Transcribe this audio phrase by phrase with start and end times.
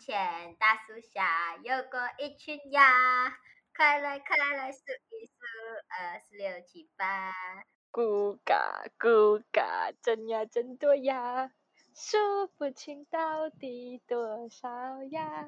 [0.00, 2.80] 前大树下有过一群鸭，
[3.76, 5.34] 快来快来数一数，
[5.90, 7.34] 二四六七八。
[7.92, 11.50] 咕嘎咕嘎，真呀真多呀，
[11.94, 14.70] 数不清到底多少
[15.10, 15.46] 呀，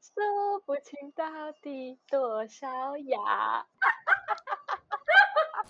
[0.00, 3.18] 数不清到底多少呀。
[3.18, 4.76] 哈哈哈
[5.48, 5.64] 哈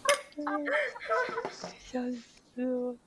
[0.44, 0.60] 哈
[1.48, 1.70] 哈！
[1.78, 2.98] 笑死我。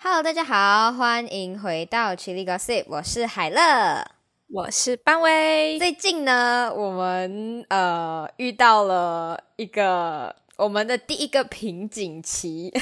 [0.00, 4.17] Hello，大家好，欢迎回到 Chili Gossip，我是海乐。
[4.50, 5.78] 我是班威。
[5.78, 12.72] 最近呢，我们呃遇到了一个我们的第一个瓶颈期。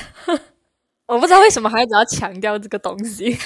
[1.07, 3.37] 我不知道为什么孩子要强调这个东西。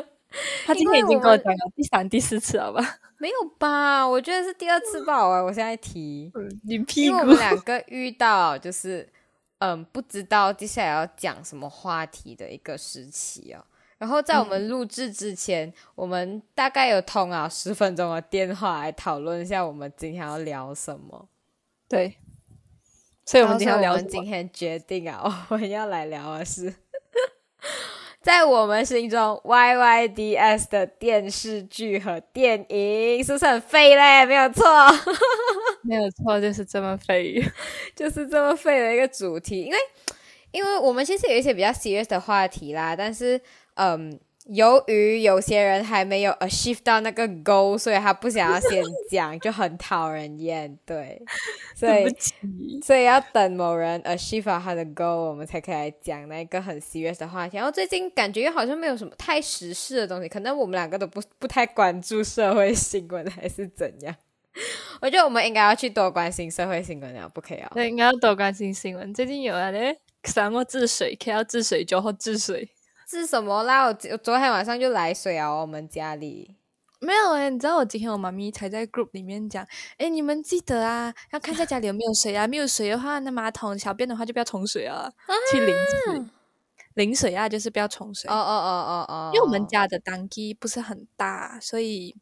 [0.66, 2.98] 他今天已经跟我讲了第三、第四次了吧？
[3.16, 4.06] 没有吧？
[4.06, 5.26] 我觉得是第二次吧。
[5.26, 7.14] 我我现在提， 嗯，你屁股。
[7.16, 9.08] 因为我们两个遇到就是
[9.60, 13.64] 嗯，不知道接下来要讲什么话题的一个时期哦。
[14.02, 21.28] 然后在我们录制之前，我们大概有通啊十分钟的电话来讨论一下我们今天要聊什么。
[21.88, 22.16] 对，
[23.24, 26.74] 所以我们今天要聊我们今天决定啊， 我们要来聊的是，
[28.20, 34.26] 在我们心中 YYDS 的电视剧和电影，是不是很废嘞？
[34.26, 34.64] 没有错，
[35.86, 37.40] 没有错，就是这么废，
[37.94, 39.60] 就是这么废的一个主题。
[39.62, 39.78] 因为，
[40.50, 43.40] 因为我们其实有一些比较 serious 的话题啦，但是。
[43.74, 50.78] 嗯，由于有些人还没有 achieve 到那个 goal，所以他不想要先讲，就很讨人厌。
[50.84, 51.22] 对，
[51.76, 52.04] 所以
[52.82, 57.56] 所以要等某人 achieve 他的 goal，我们才可以来讲那个很 serious 的话题。
[57.56, 64.14] 然后最近感觉又好像没有什么太时事的东西，可能我们两个都不不太关注社会新闻，还是怎样？
[65.00, 67.70] 我觉得我们应该要去多关心社会新闻啊，不可以啊？
[67.74, 69.14] 对，应该要多关心新闻。
[69.14, 72.68] 最近有啊，咧，什么治水，可要治水就好治水。
[73.18, 73.82] 是什么啦？
[73.84, 76.56] 我我昨天晚上就来水啊，我们家里
[76.98, 77.50] 没有哎。
[77.50, 79.66] 你知道我今天我妈咪才在 group 里面讲，
[79.98, 82.46] 哎，你们记得啊，要看一下家里有没有水啊。
[82.46, 85.12] 没有水的话，那马桶小便的话就不要冲水啊，
[85.50, 86.24] 去淋水。
[86.94, 88.30] 淋水啊，就是不要冲水。
[88.30, 89.30] 哦哦哦哦哦。
[89.34, 92.16] 因为我们家的单机不是很大，所以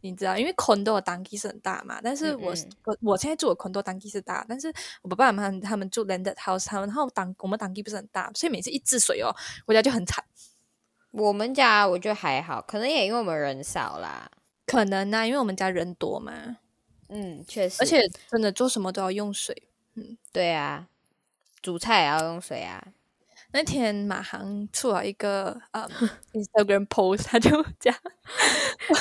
[0.00, 2.00] 你知道，因为 condo 的单机是很大嘛。
[2.02, 9.34] 但是我我我现在住的 condo 单机是大，但是我爸爸妈妈他们住 landed house，他们然后单我们单机不是很大，所以每次一治水哦，
[9.66, 10.24] 我家就很惨。
[11.10, 14.30] 我们家我觉得还好，可能也因为我们人少啦，
[14.66, 16.58] 可能呢，因为我们家人多嘛。
[17.08, 19.68] 嗯，确实，而且真的做什么都要用水。
[19.94, 20.88] 嗯，对啊，
[21.62, 22.88] 煮菜也要用水啊。
[23.56, 25.88] 那天马航出了一个呃
[26.34, 27.94] Instagram post，他就讲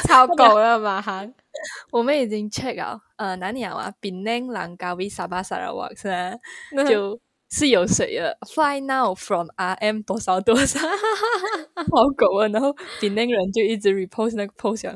[0.07, 1.33] 超狗了马航。
[1.91, 3.91] 我们已经 check 了，呃，哪里啊？
[3.99, 6.83] 槟城、兰加维、沙巴、沙拉瓦是吧？
[6.87, 7.19] 就
[7.57, 8.37] 是有水了。
[8.53, 10.77] Fly now from RM 多少多少，
[11.75, 12.47] 好狗啊！
[12.51, 14.93] 然后槟城人就一直 repost 那个 post，想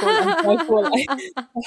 [0.00, 0.90] 过来过来，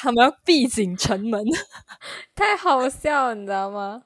[0.01, 1.44] 他们要闭紧城门，
[2.35, 4.03] 太好笑，你知道吗？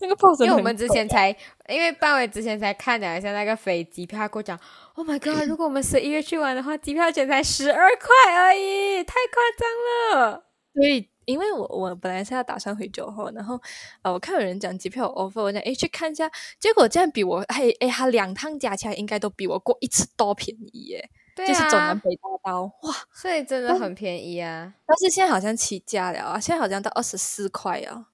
[0.00, 1.30] 那个 post 因为我们之前才，
[1.68, 4.58] 因为半伟之前才看了一下那个飞机票，跟我讲
[4.94, 5.42] ，Oh my god！
[5.48, 10.42] 如果我们十一月去玩的话，机票钱才十二块而已，太夸张了。
[10.74, 13.60] 所以，因为我我本来是要打算回酒后，然后
[14.00, 24.72] 呃，我看有人讲机票 offer，我讲哎去看一下，结果这样比我哎哎，他两趟加起来应该都比我过一次多便宜耶，对就是走南北大道哇，所以真的很便宜啊。
[24.86, 28.06] 但是现在好像起价了啊，现在好像到二十四块啊。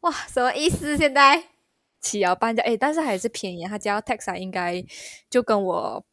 [0.00, 0.96] 哇，什么意思？
[0.96, 1.42] 现在
[2.00, 3.64] 起要半价哎，但是还是便宜。
[3.64, 4.84] 他加 tax 应该
[5.28, 6.04] 就跟我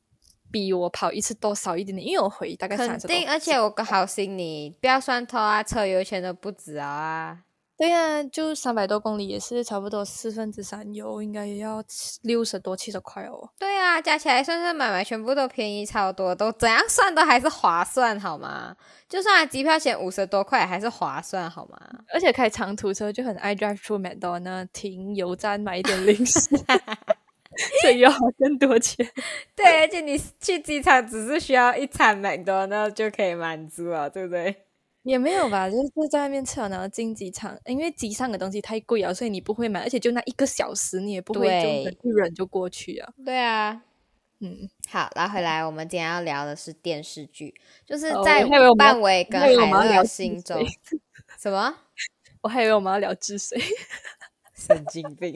[0.56, 3.28] 比我跑一次多少一点点，因为我回大概肯定。
[3.28, 7.40] 而且我个好心你不要算偷啊，车油钱都不止啊。
[7.78, 11.84] 对呀，就三百多公里也是差不多四分之三油，应该也要
[12.22, 13.50] 六十多七十块哦。
[13.60, 18.74] 对啊，加起来算算买买全部都便宜超多，都怎样算都还是划算好吗？
[19.10, 21.78] 就算机票钱五十多块还是划算好吗？
[22.14, 26.40] 而且开长途车就很爱 drive through McDonald，停油站买一点零食，
[27.82, 29.08] 所以要花更多钱。
[29.56, 34.64] 对，而且你去机场只是需要一餐 McDonald 就可以满足了，对不对？
[35.04, 41.48] 也没有吧，就是在外面吃，然后进机场，因为机上的东西太贵了，所以你不会买，而且就那一个小时，你也不会
[42.02, 43.14] 就一忍就过去啊。
[43.24, 43.84] 对啊，
[44.40, 47.54] 嗯，好，拉回来，我们今天要聊的是电视剧，
[47.86, 48.44] 就是在
[48.80, 50.60] 范围跟海乐心中，
[51.40, 51.76] 什么？
[52.42, 53.60] 我还以为我们要聊治水，
[54.58, 55.34] 神经病，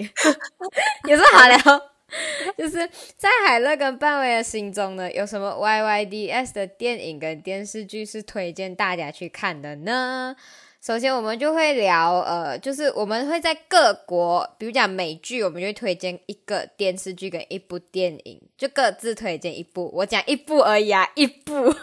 [1.07, 1.89] 有什么好聊？
[2.57, 10.35] 就是在海乐跟半威的心中呢，有什么 YYDS 的电影跟电视剧是推荐大家去看的呢？
[10.81, 19.91] 首先我们就会聊，呃，就是我们会在各国，比如讲美剧，我们就会推荐一个电视剧跟一部电影，就各自推荐一部。
[19.93, 21.73] 我讲一部而已啊，一部。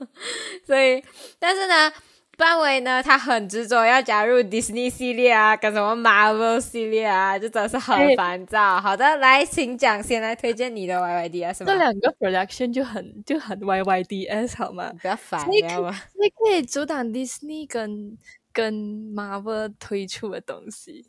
[0.66, 1.02] 所以，
[1.38, 1.92] 但是呢。
[2.40, 8.80] 范伟呢，他很执着要加入 Disney 系列啊，跟什么 Marvel 系列啊，就真的是很烦躁。
[8.80, 11.66] 好的，来，请讲，先来推荐你的 YYDS。
[11.66, 14.90] 这两个 production 就很就很 YYDS 好吗？
[15.02, 18.16] 不要烦，你可以阻挡 Disney 跟
[18.54, 18.74] 跟
[19.14, 21.04] Marvel 推出的东西。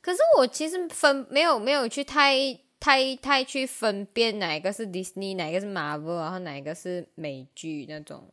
[0.00, 2.34] 可是我其实分没有没有去太
[2.80, 8.32] 太太去分辨哪一个是 Disney，哪一个是 Marvel，然后哪一个是美剧那种。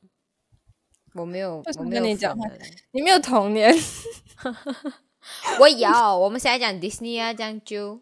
[1.16, 2.38] 我没有，我没有跟你讲，
[2.92, 3.74] 你没有童年。
[5.60, 5.90] 我有，
[6.20, 8.02] 我们现在讲 Disney 啊，讲就，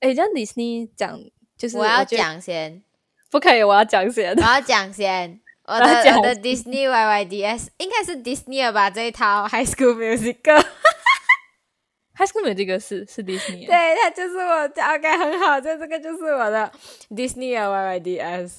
[0.00, 1.20] 哎，讲迪士尼讲
[1.56, 2.82] 就是我要讲先，
[3.30, 8.90] 不可以，我要讲先，我要讲先， 我的我的 Disney YYDS 应该是迪士尼吧？
[8.90, 9.46] 这一套。
[9.52, 10.66] High School Musical，High
[12.26, 16.72] School Musical 是是迪士尼，对，它就是我 OK 很好，这这个就是我的
[17.14, 18.52] 迪士尼 YYDS。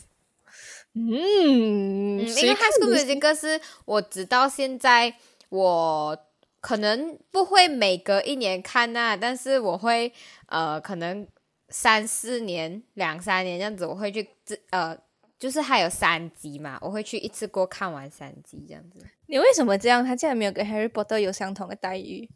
[0.95, 5.15] 嗯，因为 High School Musical 是我直到现在，
[5.49, 6.17] 我
[6.61, 10.13] 可能不会每隔一年看那，但是我会
[10.47, 11.27] 呃，可能
[11.69, 14.95] 三四年、两三年这样子，我会去这呃，
[15.39, 18.99] 就是还有三集嘛，我会去一次过看完三集这样子。
[19.25, 20.05] 你为什么这样？
[20.05, 22.29] 他竟然没有跟 Harry Potter 有相同的待遇？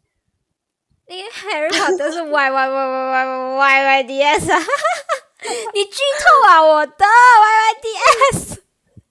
[1.06, 4.58] 因为 Harry Potter 是 Y Y Y Y Y Y Y D S 啊。
[5.72, 6.62] 你剧透啊！
[6.62, 7.88] 我的 Y Y D
[8.32, 8.62] S，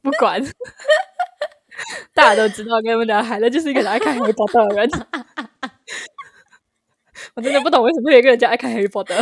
[0.02, 0.44] 不管，
[2.14, 4.90] 大家都知道，跟你们讲，海乐就是一个爱看《Harry Potter》的人。
[7.34, 9.16] 我真的不懂为什么有一个人叫爱看《Harry Potter》。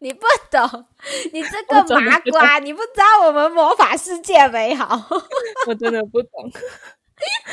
[0.00, 0.86] 你不懂，
[1.32, 5.06] 你这个麻瓜，你不知道我们魔法世界美好。
[5.66, 6.50] 我真的不懂。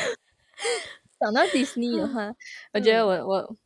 [1.20, 2.32] 讲到迪士尼的话，
[2.74, 3.56] 我觉得我我。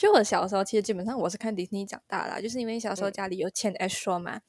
[0.00, 4.40] 就我小时候，其实基本上我是看迪士尼长大的，就是因为小时候家里有签 S 嘛，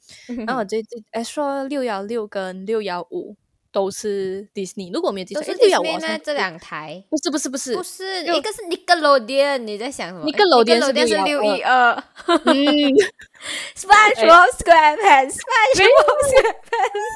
[0.46, 1.38] 然后我这这 S
[1.68, 3.36] 六幺六跟六幺五
[3.70, 4.90] 都是迪士尼。
[4.94, 5.84] 如果我没有记错，六幺五
[6.24, 10.24] 这两台不是不是不是不是一个是尼格罗迪你在想什么？
[10.24, 12.02] 尼格罗迪是六一二。
[12.26, 12.54] 嗯，
[13.76, 17.12] SpongeBob SquarePants，SpongeBob SquarePants。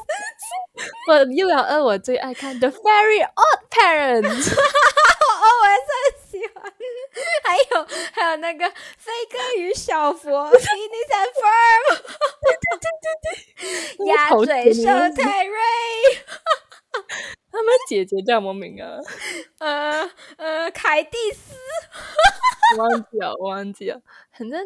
[1.09, 4.51] 我六幺二我最爱看 The Fairy Odd Parents。
[4.51, 5.97] 哦，我也很
[6.29, 6.71] 喜欢。
[7.43, 11.85] 还有还有那个飞哥与小佛 and Ferb，
[12.41, 14.83] 对对对对对， 鸭嘴兽
[15.15, 15.57] 泰瑞，
[17.51, 18.97] 他们姐姐叫什么名啊？
[19.59, 21.55] 呃呃，凯蒂斯，
[22.77, 24.01] 忘记了，忘记了。
[24.37, 24.61] 反正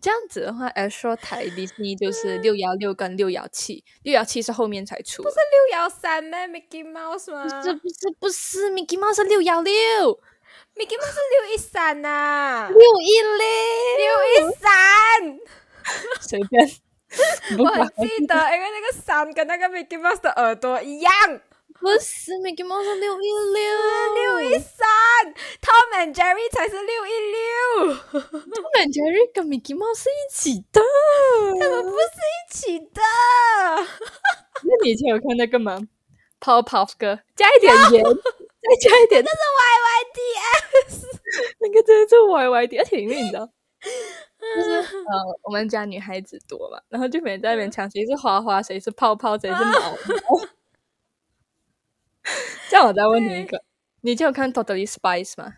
[0.00, 7.44] 这样子的话，Astro 台迪士尼就是六幺六跟六幺七，六幺七是后面才出，不是六幺三吗？Mickey Mouse 吗？
[7.44, 10.20] 不是不是不是，Mickey Mouse 是六幺六。
[10.76, 13.44] Mickey Mouse 是六一三呐，六一零，
[13.98, 14.70] 六一三，
[16.20, 16.68] 随便。
[17.58, 21.12] 我很记得，因为那个三跟那个 Mickey Mouse 的耳朵一样。
[21.80, 23.62] 不是 Mickey Mouse 六一六，
[24.14, 24.86] 六一三
[25.60, 27.94] ，Tom and Jerry 才是六一六。
[27.94, 30.80] Tom and Jerry 跟 Mickey Mouse 是一起的，
[31.60, 33.02] 他们不是一起的。
[34.62, 35.78] 那你以前有看那个吗
[36.40, 38.04] ？Powerpuff 哥，加一点盐。
[38.64, 39.36] 再加一点，那是
[40.88, 41.04] YYDS，
[41.60, 43.46] 那个真的是 YYD，而且里面你知道，
[44.56, 49.96] 就是呃，我们家女孩子多嘛，然后就每人在那边抢谁是花花，谁是泡泡，谁是毛毛。
[52.70, 53.62] 这样我再问你一个，
[54.00, 55.54] 你就有看 Totally Spice 吗？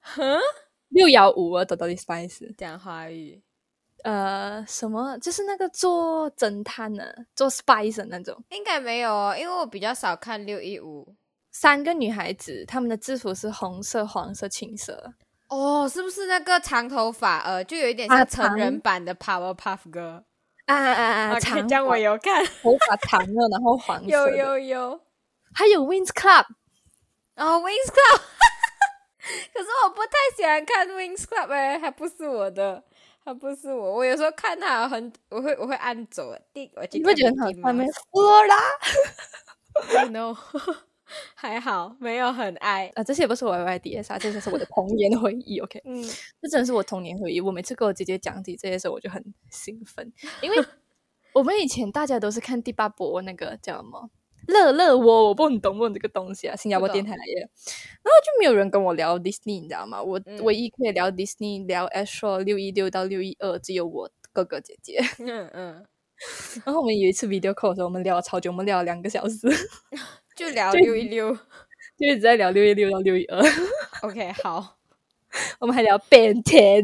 [0.00, 0.38] 哼，
[0.88, 3.42] 六幺五啊，Totally Spice 讲华语，
[4.02, 5.18] 呃，什么？
[5.18, 11.14] 就是那个做侦探的，做 Spice 那种，应该没有哦，因为我比较少看六一五。
[11.50, 15.12] 三个女孩子，她们的制服是红色、黄色、青色。
[15.48, 17.38] 哦，是不是那个长头发？
[17.40, 20.24] 呃，就有一点像成人版的 Powerpuff 哥。
[20.66, 21.40] 啊啊啊！
[21.40, 24.06] 长江我有看，头发长了，然后黄色。
[24.06, 25.00] 有有有，
[25.52, 26.44] 还有 Wings Club。
[27.34, 28.20] 哦，Wings Club。
[29.52, 32.84] 可是我不太喜欢看 Wings Club 哎，还不是我的，
[33.24, 33.96] 还不是我。
[33.96, 36.32] 我有时候看它很，我会我会按走。
[36.52, 37.84] 第，我你不觉得很好看吗？
[38.12, 38.56] 我啦。
[40.10, 40.36] No。
[41.34, 43.02] 还好，没有很爱啊。
[43.02, 45.58] 这些不是我 Y Y D S 啊，这些是我的童年回忆。
[45.64, 46.02] OK，嗯，
[46.40, 47.40] 这真的是我童年回忆。
[47.40, 50.12] 我每次跟我姐姐讲起这些时候，我就很兴奋，
[50.42, 50.56] 因为
[51.32, 54.10] 我们以前大家都是看第八波那个叫什么
[54.46, 56.56] 乐乐窝，我不很懂不懂这个东西啊。
[56.56, 60.02] 新加坡电台来的，然后就没有人跟我聊 Disney，你知道吗？
[60.02, 65.00] 我唯一可以聊 Disney 聊 Astro 六一六到六一二，只有我哥哥姐姐。
[65.18, 65.86] 嗯嗯。
[66.66, 69.48] 然后我们有一次 video call 的时候，我们聊了超久，我们聊了两个小时。
[70.40, 71.34] 就聊六一六，
[72.00, 73.38] 就一直在聊六一六到六一二。
[74.00, 74.78] OK，好
[75.60, 76.82] 我们还聊变天。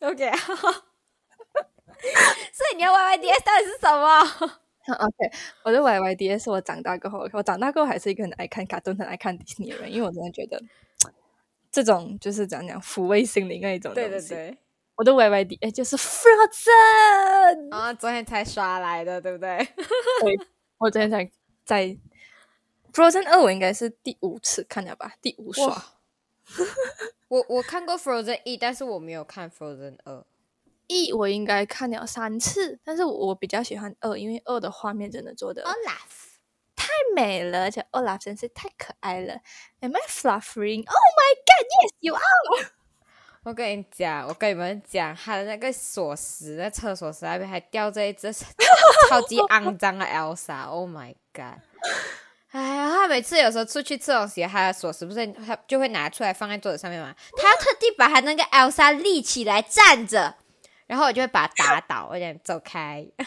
[0.00, 0.54] ，OK，好。
[2.52, 4.20] 所以你的 YYDS 到底是什么
[4.92, 5.30] ？OK，
[5.62, 10.60] 我的 YYDS 是我长大过后，我长大过后还是一个很爱看卡通、很爱看迪士尼的人，因为我真的觉得
[11.70, 14.08] 这种就是怎样讲抚慰心灵那一种东西。
[14.10, 14.58] 对对对，
[14.96, 19.56] 我的 YYDS 就是 Frozen，啊、昨天才刷来的，对不对？
[20.22, 20.36] 对，
[20.78, 21.30] 我昨天才
[21.64, 21.96] 在
[22.96, 25.84] Frozen 二，我应该是第五次看了吧，第五刷。
[27.28, 30.24] 我我看过 Frozen 一，但是我没有看 Frozen 二。
[30.86, 36.38] 一我应该看了三次，但是我比较喜欢二，因为二的画面真的做的 Olaf，
[36.74, 39.40] 太美了，而且 Olaf 真是太可爱了。
[39.80, 40.86] Am I fluffing?
[40.86, 42.70] Oh my god, yes, you are.
[43.44, 51.60] 我跟你讲，我跟你们讲，他的那个锁匙在厕所匙那边还吊着一只超级肮脏的 Elsa，Oh my god！
[52.56, 60.34] 哎呀，他每次有时候出去吃东西，他的锁匙不是他就会拿出来放在桌子上面嘛，他要特地把他那个 Elsa 立起来站着，
[60.86, 63.06] 然后我就会把他打倒，我讲走开。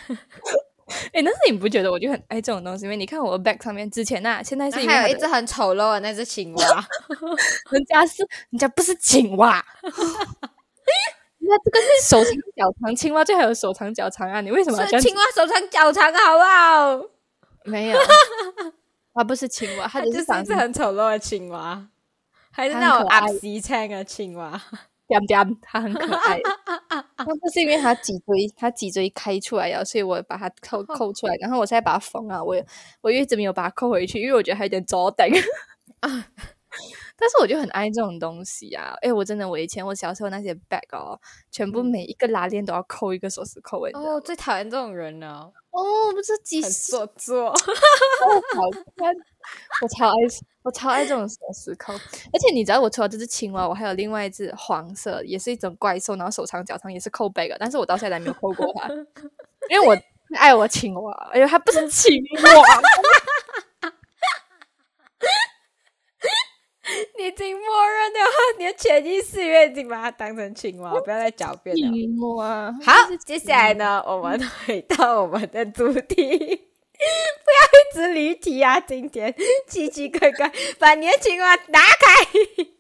[1.14, 2.86] 哎，但是你不觉得我就很爱这种东西？
[2.86, 6.88] 因为你看我的 back 上面之前啊，现在是还有一只很丑陋的那只青蛙，
[7.70, 9.64] 人家是人家不是青蛙，
[11.38, 14.42] 那这个是手长脚长，青蛙就还有手长脚长啊！
[14.42, 15.16] 你为什么要这样子是青？
[15.16, 17.10] 蛙手长脚长，好不好？
[17.66, 18.00] 没有，
[19.20, 21.86] 它不是青蛙，它它就是长一只很丑陋的青蛙，
[22.52, 24.62] 还是那种阿西青的青蛙。
[25.10, 26.40] 点点，它很可爱。
[27.18, 32.66] 那不是因为它脊椎，它脊椎开出来了，所以我把它扣扣出来，然后我现在把它缝啊，我也
[33.02, 35.28] 我一直没有把它扣回去，因为我觉得还有点着等。
[37.18, 38.94] 但是我就很爱这种东西啊！
[39.02, 41.20] 哎，我真的，我以前我小时候那些 bag 哦，
[41.52, 47.50] 全部每一个拉链都要扣一个锁匙扣，哦，最讨厌这种人了，哦，不是几很十做作。
[47.50, 47.56] 好
[48.96, 49.14] 看，
[49.82, 50.14] 我超爱，
[50.64, 51.94] 我超爱这种锁匙扣。
[51.94, 58.90] 而且你知道，我除了这只青蛙，我还有另外一只黄色，也是一种怪兽，然后手长脚长，也是扣 bag，但是我到现在还没有扣过它，
[59.70, 59.96] 因为我
[60.38, 61.30] 爱我青蛙。
[61.32, 62.12] 哎呦，它不是青
[62.44, 62.52] 蛙，
[67.18, 71.92] 你已经默认的话，你的潜意识已经把它当成青蛙，不要再狡辩了。
[71.92, 72.72] 青蛙。
[72.84, 72.94] 好，
[73.26, 78.80] 接下来呢，我们回到我们的主题， 不要一直离题啊！
[78.80, 79.34] 今天
[79.68, 82.26] 奇奇怪怪，把你的青蛙打开。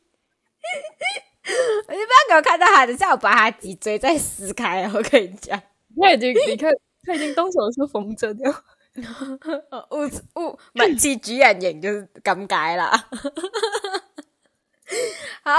[1.88, 4.92] 我就不要给我看到它，等下我把它脊椎再撕开了。
[4.96, 5.60] 我跟你讲，
[6.00, 6.72] 他已经，你看，
[7.04, 8.51] 他已经动手术缝着掉。
[9.70, 10.10] 呃误
[10.42, 13.08] 误满气居然眼就是尴尬啦。
[15.43, 15.51] 好，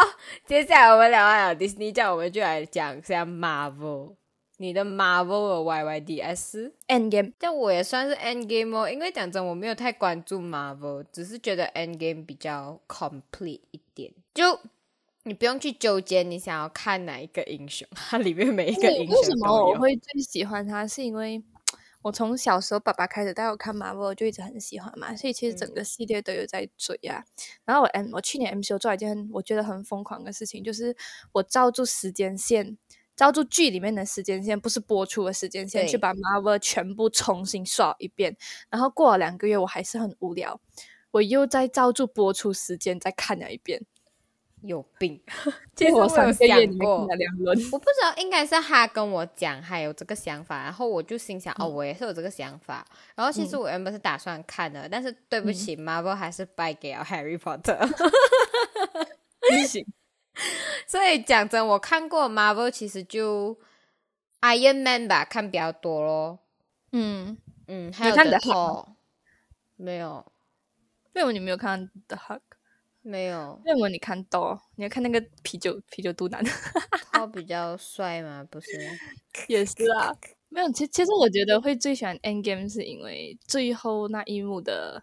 [0.47, 4.17] 接下来我们聊完了 Disney，这样我们就来讲一下 Marvel。
[4.59, 14.61] 你的 Marvel 的 YYDS，Endgame，但我也算是 Endgame 哦，因为讲真，我没有太关注 Marvel，只是觉得 Endgame 比较 complete 一点，就
[15.23, 19.71] 你不用去纠结你想要看哪一个英雄，它里面每一个英雄为什么。
[19.71, 20.87] 我会最喜欢它？
[20.87, 21.43] 是因为
[22.03, 27.25] 我从小时候爸爸开始带我看 Marvel，我就一直很喜欢嘛，所以其实整个系列都有在追啊。
[27.65, 30.97] 然后我 M 我去年 MCU 做了一件我觉得很疯狂的事情，就是
[31.33, 32.79] 我照住时间线。
[33.17, 38.35] 照住剧里面的时间线，不是播出的时间线，去把 Marvel 全部重新刷一遍。
[38.71, 40.59] 然后过了两个月，我还是很无聊，
[41.11, 43.85] 我又再照住播出时间再看了一遍。
[44.63, 45.21] 有病！
[45.75, 47.59] 其实我我有想过两轮。
[47.73, 52.85] 我不知道，应该是他跟我讲还有这个想法，然后我就心想，哦，我也是有这个想法。
[53.15, 57.79] 然后其实我原本是打算看的，但是对不起、m a r v e l 还是败给了 Harry Potter。
[59.41, 59.85] 不行，
[60.87, 63.59] 所以讲真，我看过 Marvel，其实就
[64.43, 66.39] Iron Man 吧，看比较多咯。
[66.93, 68.87] 嗯，嗯，还有 The Hulk
[69.77, 70.25] 没有，
[71.15, 72.41] 为什么你没有看 The Hulk？
[73.05, 74.61] 没有，为什么你看到？
[74.77, 76.43] 你要看那个啤酒啤酒肚腩？
[77.13, 78.45] 他比较帅吗？
[78.51, 78.69] 不是，
[79.49, 80.13] 也是啊，
[80.49, 80.71] 没有。
[80.73, 85.03] 其其实我觉得会最喜欢 Endgame 是因为最后那一幕的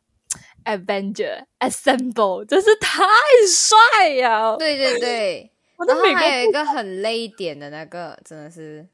[0.66, 3.04] Avenger Assemble 真是太
[3.48, 5.52] 帅呀、对对对。
[5.78, 8.88] 我然后还有一个很泪点的那个，真的是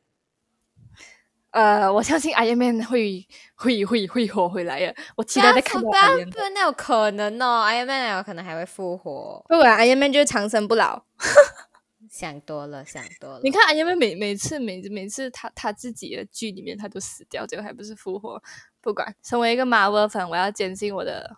[1.54, 4.96] 呃，我相信 Iron Man 会会会会活回来的。
[5.16, 6.44] 我期待再看到不要 Iron 不 Man。
[6.46, 9.46] 要那有可能哦，Iron Man 有可能还会复活。
[9.48, 11.04] 不管 Iron Man 就是长生不老。
[12.10, 13.40] 想多了，想多了。
[13.44, 18.42] 你看 Iron Man 每每次每每次他他自己的剧里面他都死掉，最后还不是复活？
[18.82, 21.38] 不管，身为一个 Marvel 粉，我要坚信我的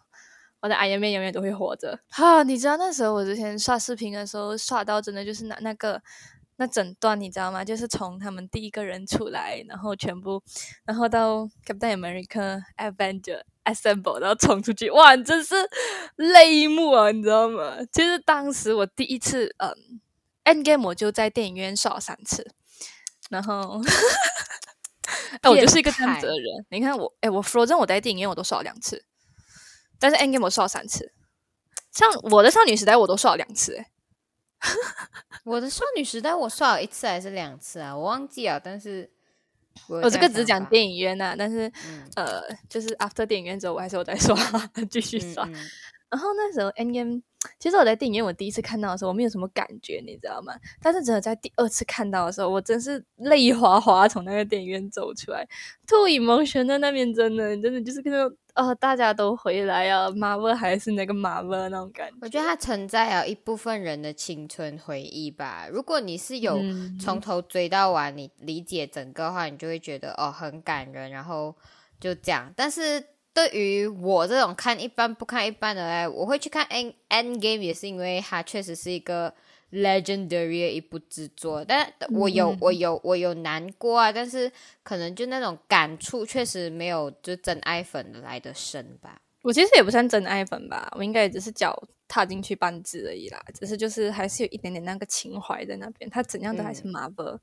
[0.62, 2.00] 我的 Iron Man 永远都会活着。
[2.10, 6.02] 哈、你知道那时候我之前刷视频的时候刷到真的就是那那个
[6.58, 7.66] 那整段，你知道吗？
[7.66, 10.42] 就是从他们第一个人出来，然后全部，
[10.86, 15.56] 然后到 Captain America、Avenger、assemble，然后冲出去，哇，真是
[16.16, 17.78] 泪目啊，你知道吗？
[17.92, 20.00] 其实当时我第一次，嗯
[20.46, 22.50] ，Endgame 我就在电影院刷了三次，
[23.30, 23.82] 然后，
[25.42, 26.66] 哎，我就是一个这样子的人。
[26.70, 29.04] 你看我，哎，我 Frozen 我在电影院我都刷了两次，
[30.00, 31.12] 但是 Endgame 我刷了三次。
[31.92, 33.90] 像我的少女时代我都刷了两次，哎，
[35.44, 37.96] 我的少女时代我刷了一次还是两次啊？
[37.96, 39.10] 我忘记了，但是。
[39.90, 41.70] 我这个只讲电影院呐，但是
[42.16, 44.34] 呃，就是 after 电影院之后，我还是有在 刷，
[44.90, 45.44] 继续刷。
[46.10, 47.20] 然后那时候 N M，
[47.60, 50.54] 其实我在电影院我第一次看到的时候，我没有什么感觉，你知道吗？
[50.82, 55.46] 但是只有在第二次看到的时候，我真是泪哗哗从那个电影院走出来
[55.86, 58.38] ，too emotion 的那边真的真的就是那种。
[58.56, 60.10] 哦，大家都回来啊！
[60.12, 62.16] 马威还是那个马威那种感觉。
[62.22, 65.68] 我觉得它承载了一部分人的青春回忆吧。
[65.70, 66.58] 如果你是有
[67.00, 71.54] 从头追到完，你理解整个话，你就会觉得哦很感人，然后
[72.00, 72.50] 就这样。
[72.56, 79.34] 但是对于我这种看一般不看一般的哎，我会去看《End End Game》，也是因为它确实是一个。
[79.75, 84.51] Legendary 的一部制作，但我有我有我有难过啊，但是
[84.84, 89.22] 可能就那种感触确实没有就真爱粉来的深吧。
[89.41, 96.10] 我其实也不算真爱粉吧，我应该也只是脚踏进去半只而已啦，只是就是还是有一点点那个情怀在那边。
[96.10, 97.38] 他怎样都还是 Marvel，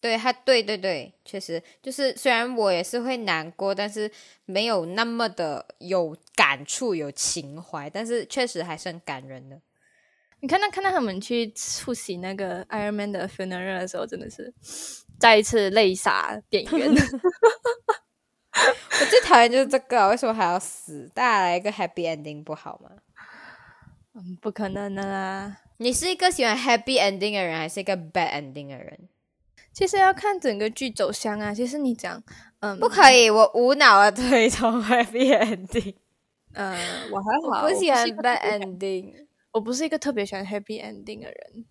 [0.00, 4.10] 对他对对对，确实就是虽然我也是会难过，但是
[4.44, 9.58] 没有那么的有感触有情怀，但是确实还是很感人的。
[10.40, 14.52] 你看到看到他们去出席那个 Iron Man 的 funeral 的时候，真的是
[15.18, 16.94] 再一次泪洒电影院。
[19.00, 21.10] 我最讨厌就是这个，为什么还要死？
[21.14, 22.90] 大家来一个 happy ending 不好吗？
[24.14, 25.58] 嗯，不可能的啦！
[25.76, 29.08] 你是一个喜欢 happy ending 的人，还是一个 bad ending 的人？
[29.74, 31.52] 其实要看整个剧走向啊。
[31.52, 32.22] 其实你讲，
[32.60, 35.96] 嗯，不可以，我无脑的推崇 happy ending。
[36.54, 36.78] 嗯，
[37.10, 39.25] 我还好，不喜欢 bad ending。
[39.56, 41.64] 我不是一个特别喜欢 happy ending 的人，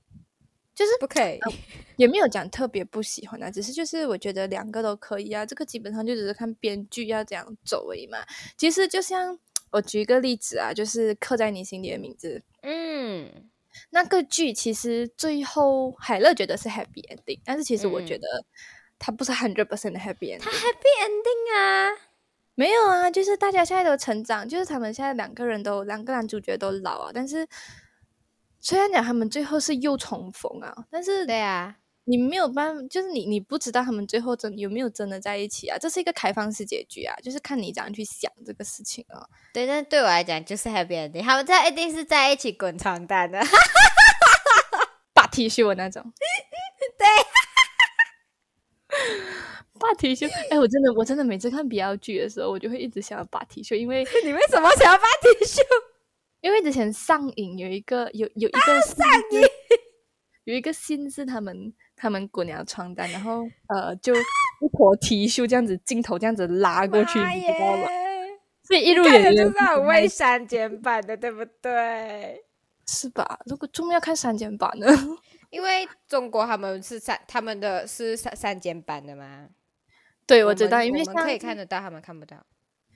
[0.73, 1.39] 就是不可以，
[1.97, 8.17] 也没有讲特别不喜欢啊，只是就是我觉得两个都可以啊，这个基本上就只是看编剧要怎样走而已嘛。
[8.57, 9.37] 其实就像
[9.69, 13.51] 我举一个例子啊，就是刻在你心里的名字，嗯，
[13.91, 18.27] 那个剧其实最后海乐觉得是 happy ending，但是其实我觉得
[18.97, 21.91] 它不是 hundred percent 的 happy ending，它 happy ending 啊。
[22.55, 27.11] 没有啊，就是大家现在都成长，就是他们现在两个人都两个男主角都老啊。
[27.13, 27.47] 但是
[28.59, 35.77] 虽然讲他们最后是又重逢啊，但是对啊，你没有办法，就是你你不知道他们最后真有没有真的在一起啊？
[35.77, 39.27] 这是一个开放式结局啊，就是看你怎样去想这个事情啊。
[39.53, 43.41] 对，但对我来讲就是 happy ending，他们在一定是在一起滚床单的，
[45.13, 46.01] 把 T 恤那种，
[46.97, 47.05] 对。
[49.87, 55.61] 把 T 恤，哎，我真的，我真的每次看 BL 剧的时候，我就会一直想要把提秀，因为 你为什么想要把提秀？
[56.41, 59.41] 因为之前上瘾有一个有有一个上瘾，
[60.43, 67.87] 有一个心是他们他们滚了床单，然后呃就一坨 T 恤这样子镜头这样子拉过去，你知道吗？
[68.63, 72.43] 所以一路演就是很为删减版的，对不对？
[72.87, 73.39] 是吧？
[73.47, 74.87] 如果专门要看删减版呢？
[75.49, 79.47] 因为中国他们是删他们的是删删减版的嘛。
[80.27, 82.45] 对，我知道，因为可以看得到，他们看不到。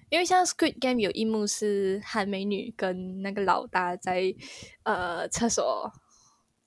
[0.10, 4.34] 因为像《Squid Game》有一幕是韩美女跟那个老大在
[4.82, 5.92] 呃厕所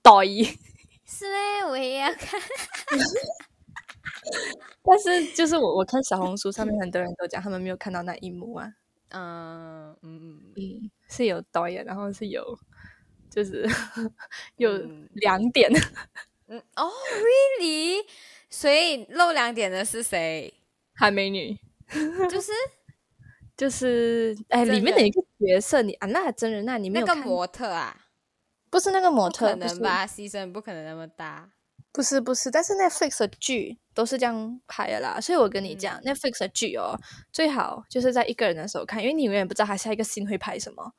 [0.00, 0.44] 倒衣，
[1.04, 2.40] 是嘞，我也要看。
[4.84, 8.68] 但是就是我我看小红书上面很多人都讲他们没有看到那一幕啊。
[9.08, 12.56] 嗯嗯嗯嗯，是有导演，然后是有
[13.28, 13.66] 就是
[14.56, 14.70] 有
[15.14, 15.68] 两点。
[16.46, 16.88] 嗯哦
[17.60, 18.04] ，Really？
[18.52, 20.52] 所以露两点的是谁？
[20.94, 21.58] 韩美女，
[22.30, 22.52] 就是
[23.56, 27.96] 就是哎，里面的一个角色，你啊，那真人那你没有那个模特啊？
[28.68, 30.06] 不是那个模特，可能吧？
[30.06, 31.50] 牺牲不可能那么大。
[31.92, 35.18] 不是不是，但是 Netflix 的剧都是这样拍的啦。
[35.18, 36.98] 所以我跟你讲，Netflix 的剧哦，
[37.32, 40.92] 最好就是在一个人的时候看，因为你永远不知道他下一个新会拍什么。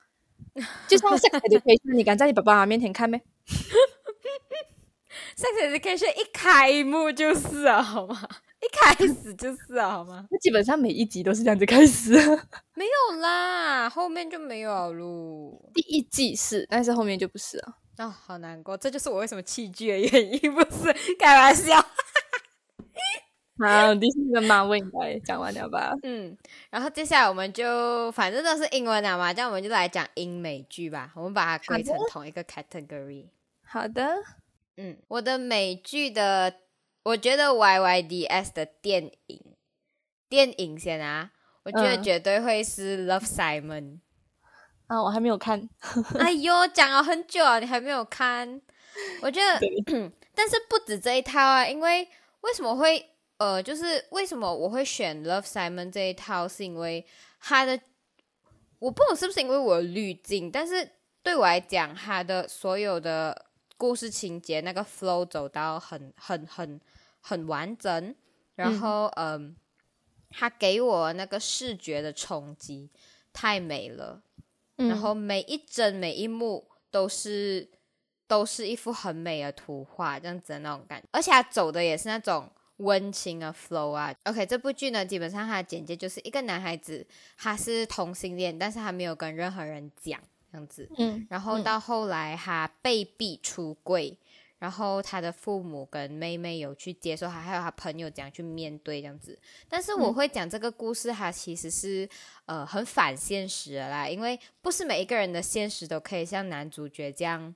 [0.88, 3.22] 就像 Sex Education，你敢在你爸爸妈妈面前看没
[5.38, 8.28] ？Sex Education 一开幕就是啊，好吗？
[8.62, 10.26] 一开始就是啊，好吗？
[10.32, 12.14] 那基本上每一集都是这样子开始。
[12.76, 15.70] 没有啦，后面就没有喽。
[15.74, 17.78] 第一季是，但是后面就不是了。
[17.98, 21.76] 哦，好难过，这就是我为什么弃剧的原因，不是开玩笑。
[23.60, 25.94] 好，第四个马问应该讲完了吧？
[26.02, 26.36] 嗯，
[26.72, 31.12] 然后接下来我们就反正都是英文了嘛，这样我们就来讲英美剧吧。
[31.16, 33.28] 我们把它归成同一个 category。
[33.64, 34.16] 好的。
[34.78, 36.56] 嗯，我的美剧的，
[37.04, 39.56] 我觉得 Y Y D S 的电影，
[40.28, 41.32] 电影先啊，
[41.64, 44.00] 我觉得嗯绝对会是 Love Simon。
[44.88, 45.70] 啊，我还没有看。
[46.20, 48.62] 哎呦，讲了很久啊，你还没有看？
[49.22, 49.60] 我觉得，
[50.36, 52.08] 但是不止这一套啊，因为
[52.42, 57.06] 为什么会呃，就是为什么我会选 Love Simon 这一套，是因为
[57.40, 57.80] 他的，
[58.80, 60.88] 我不懂是不是因为我有滤镜，但是
[61.22, 63.46] 对我来讲，他的所有的
[63.84, 66.80] 故事情节那个 flow 走到很很很
[67.20, 68.16] 很完整，
[68.56, 69.54] 然后嗯，
[70.30, 72.90] 他给我那个视觉的冲击
[73.34, 74.22] 太美了。
[74.78, 74.88] 嗯。
[74.88, 77.70] 然后每一帧每一幕都是
[78.26, 84.16] 都是一幅很美的图画，这样子的那种感觉，而且他走的也是那种温情的 flow 啊。
[84.24, 87.06] OK，这部剧呢，基本上它的简介就是一个男孩子，
[87.38, 90.22] 他是同性恋，但是他没有跟任何人讲
[90.54, 94.18] 这样子，嗯然后嗯到后来他被逼出柜。
[94.60, 99.38] 然后他的父母跟妹妹有去接受他，还有他朋友讲去面对这样子。
[99.68, 102.08] 但是我嗯会讲这个故事，它其实是
[102.46, 107.54] 呃很反现实的啦，因为不是每一个人的现实都可以像男主角这样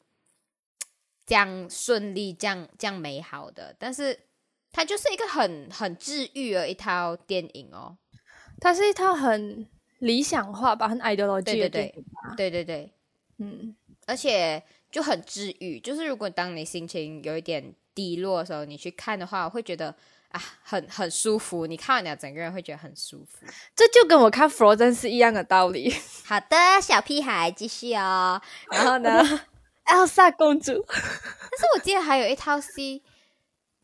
[1.26, 3.74] 这样顺利、这样这样美好的。
[3.80, 4.20] 但是
[4.74, 7.98] 它就是一个很很治愈的一套电影哦。
[8.60, 9.66] 它是一套很
[10.00, 11.96] 理想化吧，很 ideology 的对对对。
[12.36, 12.92] 对对对，
[13.40, 15.80] 嗯而且就很治愈。
[15.80, 19.94] 就是如果当你心情有一点低落的时候，你去看的话，我会觉得
[20.30, 21.68] 啊，很很舒服。
[21.68, 23.46] 你看完了，整个人会觉得很舒服。
[23.76, 25.94] 这就跟我看 Frozen 是一样的道理。
[26.26, 28.42] 好的，小屁孩继续哦。
[28.72, 29.42] 然后呢？
[29.88, 33.02] Elsa 公主，但是我记得还有一套戏，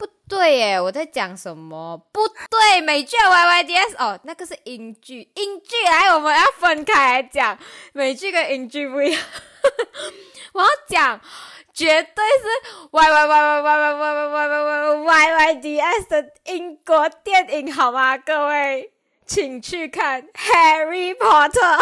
[0.04, 1.98] 不对耶，我在讲什么？
[2.12, 7.58] 不对，美剧 Y Y D S 哦，那个是英剧，英剧来我们要分开来讲，
[7.94, 9.22] 美剧跟英剧不一样。
[10.52, 11.22] 我要讲，
[11.74, 12.48] 绝对是
[12.92, 18.18] Y Y Y Y Y Y Y Y Y Y Y Y D S 的英国电影好吗？
[18.18, 18.92] 各位，
[19.26, 21.80] 请去看《Harry Potter》，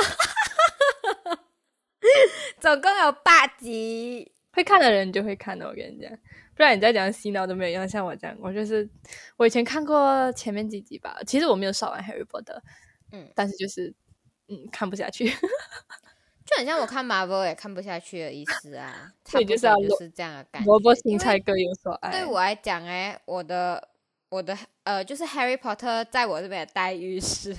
[2.60, 4.32] 总共有八集。
[4.54, 6.12] 会看的人就会看的，我跟你讲，
[6.56, 7.88] 不然你再讲洗脑都没有用。
[7.90, 8.88] 像我这样，我就是
[9.38, 12.60] 我以前看过前面几集吧，其实我没有少玩 Harry Potter，
[13.12, 13.94] 嗯但是就是
[14.48, 15.32] 嗯看不下去。
[16.44, 20.66] 就很像我看 Marvel 也看不下去的意思啊， 差不多所以就是要就是这样的感觉。
[20.66, 22.12] 萝卜青菜各有所爱。
[22.12, 23.88] 对我来讲，哎，我的
[24.28, 27.56] 我的呃，就是 Harry Potter 在我这边的待遇是，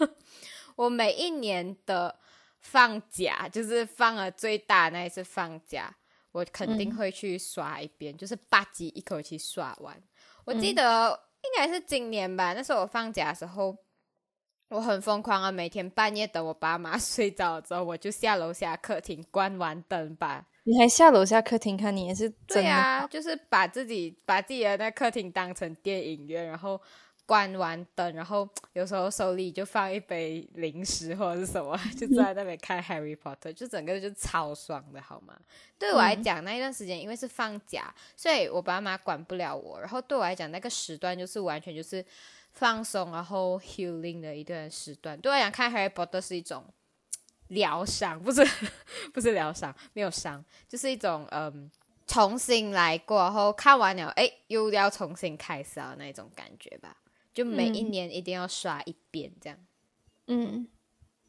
[0.76, 2.18] 我每一年的
[2.60, 5.96] 放假，就是放了最大那一次放假，
[6.32, 10.00] 我肯定嗯会去刷一遍，就是八集一口气刷完。
[10.44, 13.76] 我记嗯得应该是今年吧，那时候我放假的时候。
[14.70, 15.50] 我很疯狂啊！
[15.50, 22.28] 每天半夜等我爸妈 睡着了之后，我就下楼下客厅关完灯吧你还下楼下客厅看，你也是。
[22.46, 26.78] 对啊，就是把自己把自己的那客厅当成电影院，然后
[27.28, 35.38] 关完灯，然后 有时候手里就放一杯零食或者是什么， 就坐在那边看 Harry Potter，就整个就超爽的好吗？
[35.78, 42.02] 对我来嗯讲，那一段时间因为是放假，所以我爸妈管不了我，然后对我来讲，那个时段就是完全就是
[42.54, 45.20] 放松，然后 healing 的一段时段。
[45.20, 46.64] 对我来讲，看 Harry Potter 是一种
[47.48, 48.42] 疗伤，不是
[49.12, 51.70] 不是疗伤，没有伤，就是一种嗯。
[52.10, 56.96] 重新来过，然后看完了，哎，又要重新开始啊那种感觉吧。
[57.38, 59.56] 就每一嗯年一定要刷一遍这样。
[60.26, 60.66] 嗯，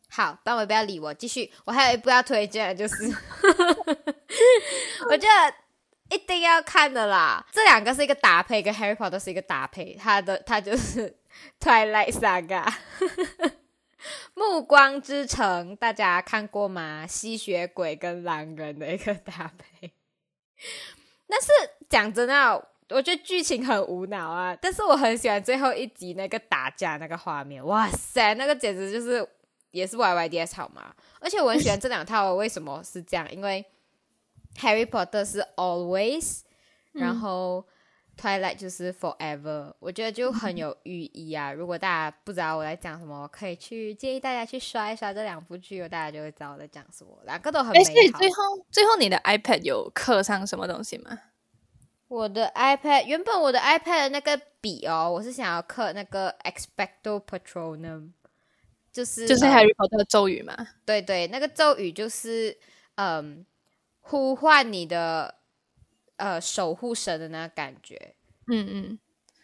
[0.10, 1.54] 好，但我不要理我，继续。
[1.66, 2.96] 我还有一部要推荐的，就是
[5.08, 5.54] 我觉得
[6.10, 7.46] 一定要看的啦。
[7.52, 9.94] 这两个是一个搭配，跟 Harry Potter 是一个搭配。
[9.94, 11.16] 它的它就是
[11.62, 12.74] Twilight Saga，
[14.34, 17.06] 暮光之城，大家看过吗？
[17.06, 19.94] 吸血鬼跟狼人的一个搭配。
[21.28, 21.48] 但是
[21.88, 22.60] 讲真的啊，
[22.90, 29.28] 我觉得剧情很无脑啊，但是我很喜欢最后一集那个打架那个画面，哇塞，那个简直就是
[29.72, 30.94] 也是 Y Y D S 好吗？
[31.20, 33.32] 而且我很喜欢这两套，为什么是这样？
[33.32, 33.64] 因为
[34.58, 36.42] Harry Potter 是 always，、
[36.94, 37.64] 然后
[38.20, 41.54] Twilight 就是 forever，我觉得就很有寓意啊。
[41.54, 47.12] 如果大家不知道我在讲什么，可以去建议大家去刷一刷这两部剧，大家就会知道我在讲什么。
[47.26, 48.20] 两个都很哎，所以美好。
[48.20, 51.18] 最后最后你的 iPad 有刻上什么东西吗？
[52.10, 58.10] 我的 iPad 原本我的 iPad 的那个笔哦，我是想要刻那个 Expecto Patronum，
[58.92, 60.58] 就是就是呃 Harry Potter 的咒语嘛。
[60.86, 62.58] 对对，那个咒语就是
[62.96, 63.46] 嗯，
[64.02, 65.36] 呼唤你的
[66.18, 68.16] 呃守护神的那个感觉。
[68.52, 69.00] 嗯嗯，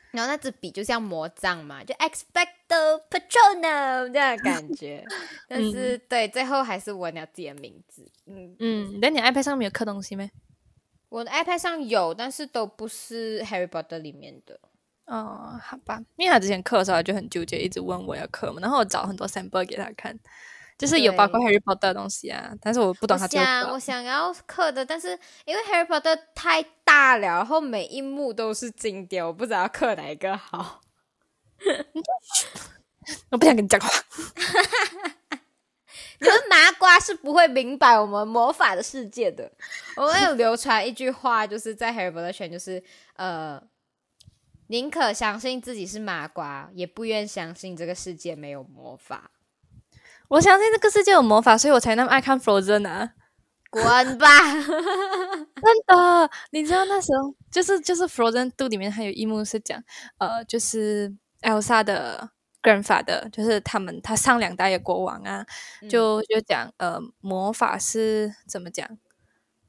[0.10, 5.06] 然后那支笔就像魔杖嘛，就 Expecto Patronum 这样的感觉。
[5.47, 8.12] 但是、对，最后还是我了自己的名字。
[8.25, 10.32] 嗯，嗯，那你 iPad 上面有刻东西没？
[11.15, 14.60] 我的 iPad 上有，但是都不是 Harry Potter 里面的。
[15.06, 20.13] 哦，好吧，因为他之前刻的时候就很纠结，一直问我要刻嘛，然后我找很多 sample 给他看，
[20.78, 30.82] 就是有包括 Harry Potter 的东西啊，但是我不懂他这个想我想要刻的，但是因为 Harry Potter 太大了，然后每一幕都是经典，我不知道刻哪一个好。
[33.32, 33.88] 我不想跟你讲话。
[36.26, 39.52] 你们麻瓜是不会明白我们魔法的世界的。
[39.96, 42.84] 我们有流传一句话，就是在 Harry Potter 圈，就是
[43.16, 43.62] 呃，
[44.68, 49.30] 宁可相信自己是麻瓜，也不愿相信这个世界没有魔法。
[50.28, 53.12] 我相信这个世界有魔法，所以我才那么爱看 Frozen 啊！
[53.70, 54.28] 滚吧！
[54.64, 59.84] 真的，你知道那时候就是就是 Frozen Two 里面还有一幕是讲，
[60.18, 62.30] 呃，就是 Elsa 的
[62.65, 65.45] grandfather，就是他们他上两代的国王啊，
[65.89, 68.88] 就就讲呃魔法是怎么讲？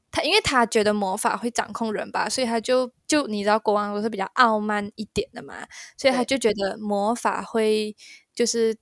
[0.09, 7.95] 他因为他觉得魔法会掌控人吧，所以他就就你知道国王都是比较傲慢一点的嘛，所以他就觉得魔法会
[8.33, 8.75] 就是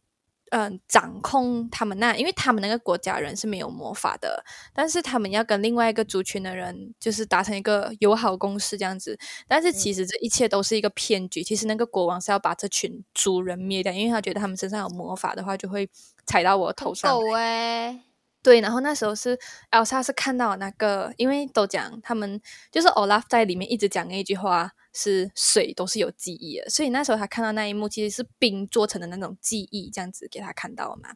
[0.51, 11.43] 嗯、掌控他们那，因为他们那个国家人是没有魔法的，但是他们要跟另外一个族群的人就是达成一个友好共识这样子，但是其实这一切都是一个骗局。
[11.43, 15.89] 其实那个国王是要把这群族人灭掉，因为他觉得他们身上有魔法的话，就会
[16.25, 17.11] 踩到我头上。
[17.11, 18.03] 狗哎，
[18.43, 19.37] 对，然后那时候是
[19.71, 22.39] Elsa 是看到那个，因为都讲他们
[22.71, 31.09] 就是 Olaf 在里面一直讲那一句话是水都是有记忆的，所以那时候他看到那一幕其实是冰做成的那种记忆，这样子给他看到嘛。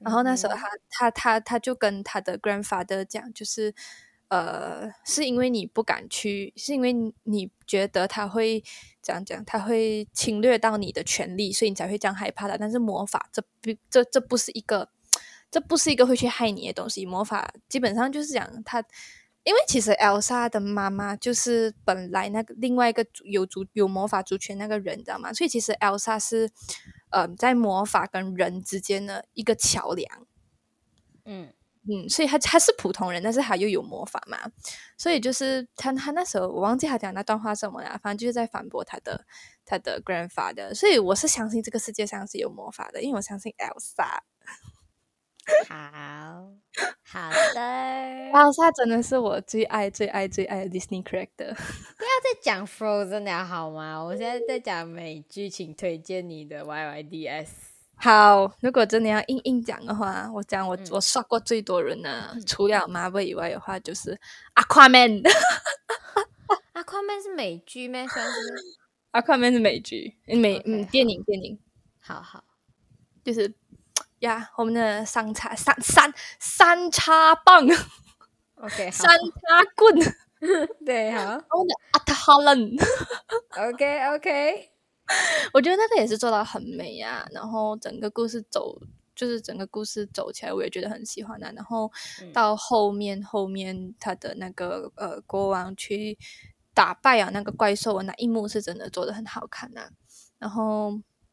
[0.00, 3.74] 然后那时候他、他他他就跟他的 grandfather 讲，就是
[4.28, 6.92] 呃，是因为你不敢去，是因为
[7.24, 8.62] 你觉得他会
[9.02, 12.56] 这样讲，他会侵略到你的权利，所以你才会这样害怕的。
[12.56, 14.88] 但是魔法这不这这不是一个，
[15.50, 17.04] 这不是一个会去害你的东西。
[17.04, 18.84] 魔法基本上就是讲他。
[19.46, 25.32] 因为其实 Elsa 的妈妈就是本来那个另外一个族有族有魔法族群那个人，你知道吗？
[25.32, 26.50] 所以其实 Elsa 是，
[27.10, 30.26] 呃，在魔法跟人之间的一个桥梁。
[31.24, 31.54] 嗯，
[31.88, 34.36] 嗯，所以他他是普通人，但是他又有魔法嘛，
[34.98, 39.24] 所以就是他他那时候我忘记他讲那段话什么了，反正就是在反驳他的
[39.64, 44.18] 他的 grandfather，所以我是相信这个世界上是有魔法的，因为我相信 Elsa。
[45.68, 46.48] 好
[47.04, 47.60] 好的。
[48.32, 51.54] Elsa 真的是我最爱最爱最爱的 Disney character。
[51.96, 54.02] 不要再讲 Frozen 了好吗？
[54.02, 57.48] 我现在在讲美剧，请推荐你的 YYDS。
[57.98, 64.18] 好，如果真的要硬硬讲的话，我讲我、嗯我刷过最多人呢，除了 Marvel 以外的话，就是
[64.54, 65.22] Aquaman。
[66.74, 68.06] Aquaman 是美剧咩？
[68.08, 68.38] 算是
[69.12, 71.58] Aquaman 是美剧，美嗯电影电影，
[72.00, 72.44] 好好。
[73.24, 73.52] 就是
[74.20, 77.66] 呀，我们的三叉三三三叉棒
[78.56, 79.94] ，OK，三叉棍，
[80.84, 81.22] 对，好。
[81.22, 82.82] 我们的 At Holland。
[83.56, 84.70] OK OK，
[85.52, 88.80] 我觉得那个也是做到很美啊，然后整个故事走，
[89.14, 91.52] 就是整个故事走起来，我也觉得很喜欢啊。
[91.54, 91.90] 然后
[92.22, 96.18] 嗯到后面后面他的那个呃国王去
[96.74, 99.88] 打败啊那个怪兽的那一幕是真的做的很好看呐、
[100.38, 100.92] 然后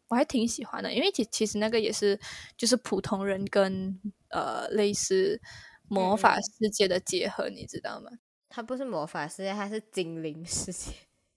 [0.10, 2.20] 我还挺喜欢的，因为其其实那个也是
[2.58, 5.40] 就是普通人跟呃类似
[5.88, 8.10] 魔嗯法嗯世界的结合，你知道吗？
[8.50, 10.92] 它不是魔法世界，它是精灵世界，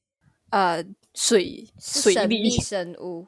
[0.51, 3.27] 呃，水水力生物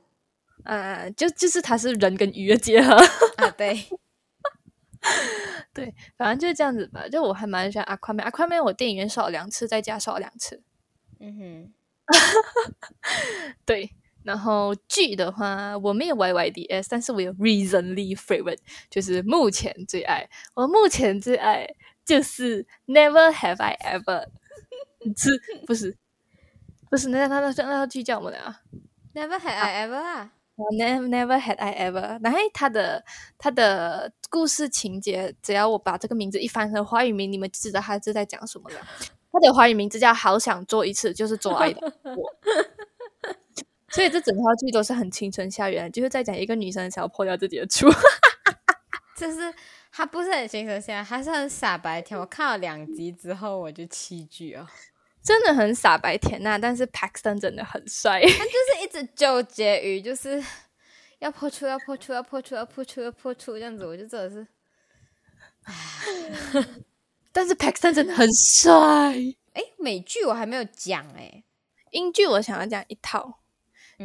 [0.65, 2.95] 呃，就就是它是人跟鱼的结合。
[3.39, 3.51] 啊。
[3.57, 3.75] 对，
[5.73, 7.09] 对，反正就是这样子吧。
[7.09, 8.31] 就我还蛮喜欢 Aquaman。
[8.31, 10.63] Aquaman 我电影院刷了两次，在家刷了两次。
[11.21, 11.73] 嗯哼
[13.65, 13.91] 对，
[14.23, 18.59] 然后剧的话，我没有 YYDS，但是我有 recently favorite，
[18.91, 20.29] 就是目前最爱。
[20.55, 21.67] 我目前最爱
[22.05, 24.27] 就是 Never Have I Ever，
[25.17, 25.97] 是不是？
[26.91, 28.61] 不是，那那那那那剧叫什么来啊
[29.15, 30.33] ，Never had I ever 啊。
[30.57, 32.19] ？Never Never Had I Ever。
[32.21, 33.05] 然后它的
[33.39, 38.77] 它的故事情节，只要我把这个名字一翻成华语名，你们就知道它是在讲什么了。
[39.31, 42.35] 它的华语名字叫《好想做一次》，就是做爱的我。
[43.91, 47.89] 所以这整套剧都是很青春校园，就是在讲一个女生想要破掉自己的处。
[49.17, 49.53] 就是
[49.91, 52.19] 她不是很青春校园，她是很傻白甜。
[52.19, 54.67] 我看了两集之后，我就弃剧哦。
[55.21, 58.21] 真的很傻白甜呐、但是 Paxton 真的很帅。
[58.23, 60.43] 他就是一直纠结于就是
[61.19, 64.47] 要破处，要破处，要破处，要破处，要破处这样子，我就真的是
[67.33, 68.73] 但是 Paxton 真的很帅。
[69.53, 71.43] 哎，美剧我还没有讲哎，
[71.91, 73.41] 英剧我想要讲一套，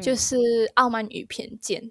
[0.02, 0.36] 就嗯是
[0.76, 1.82] 《傲慢与偏见》。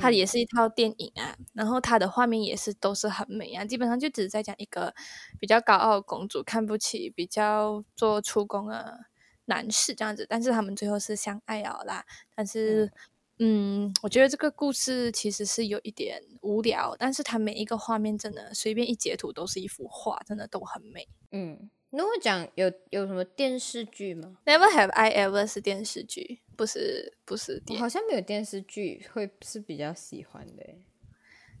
[0.00, 4.94] 它嗯也是一套电影啊，然后它的画面也是都是很美啊，基本上就只是在讲一个
[5.38, 9.00] 比较高傲的公主看不起比较做出工的
[9.44, 12.06] 男士这样子，但是他们最后是相爱了啦。
[12.34, 12.90] 但是，
[13.38, 21.06] 嗯，我觉得这个故事其实是有一点无聊，但是它每一个画面真的随便一截图都是一幅画，真的都很美。
[21.32, 27.78] 嗯，那我讲有有什么电视剧吗？Never have I ever 是电视剧，不是不是电。
[27.78, 30.78] 好像没有电视剧会是比较喜欢的欸。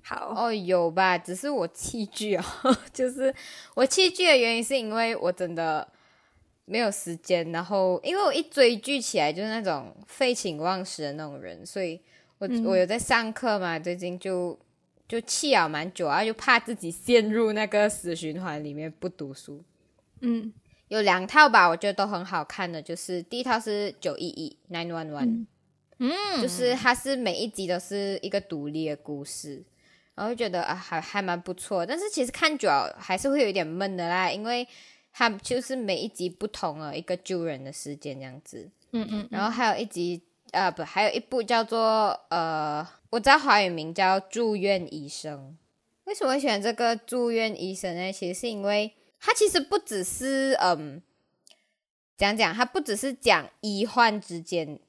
[0.02, 1.18] 好，哦，有吧？
[1.18, 2.44] 只是我弃剧哦，
[2.92, 3.32] 就是
[3.74, 5.86] 我弃剧的原因是因为我真的
[6.64, 12.00] 没有时间，然后因为我一追剧起来就是那种废寝忘食的那种人，所以
[12.38, 14.58] 我、嗯我有在上课嘛，最近就
[15.06, 19.62] 就弃了蛮久啊，就怕自己陷入那个死循环里面不读书。
[20.22, 20.52] 嗯。
[20.88, 25.46] 有两套吧，我觉得都很好看的，就是第一套是九一一 Nine One One，
[25.98, 29.64] 嗯，就是它是每一集都是一个独立的故事，
[30.14, 34.68] 然后觉得啊还还蛮不错，但是其实看久了还是会有一点闷的啦，因为
[35.14, 45.56] 它就是每一集不同的一个救人的事件这样子，嗯嗯，然后还有一集呃不还有一部叫做呃我知道华语名叫住院医生，
[46.04, 48.12] 为什么会选这个住院医生呢？
[48.12, 48.92] 其实是因为
[49.24, 51.00] 它其实不只是嗯
[52.18, 54.80] 讲讲，它不只是讲医患之间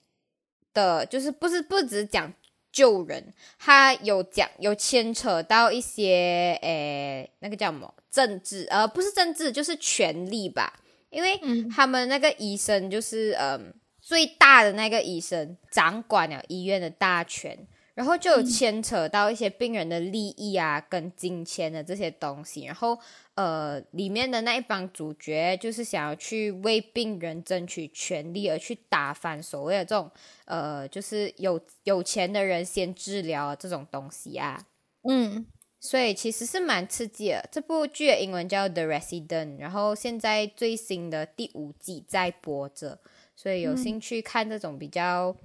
[0.73, 2.33] 的，就是不是不只是讲
[2.71, 17.67] 救人，它有讲有牵扯到一些诶那个叫什么政治，呃不是政治就是权力吧，因为嗯他们那个医生就是嗯最大的那个医生掌管了医院的大权。
[17.93, 22.63] 然后就有牵扯到一些病人的利益啊，跟金钱的这些东西。
[22.65, 22.97] 然后，
[23.35, 30.09] 呃，里面的那一帮主角就是想要去为病人争取权利，而去打翻所谓的这种
[30.45, 34.65] 呃，就是有有钱的人先治疗这种东西啊。
[35.07, 35.45] 嗯
[35.79, 37.45] 所以其实是蛮刺激的。
[37.51, 42.99] 这部剧的英文叫《The Resident》，然后现在最新的第五季在播着，
[43.35, 45.35] 所以有兴趣看这种比较、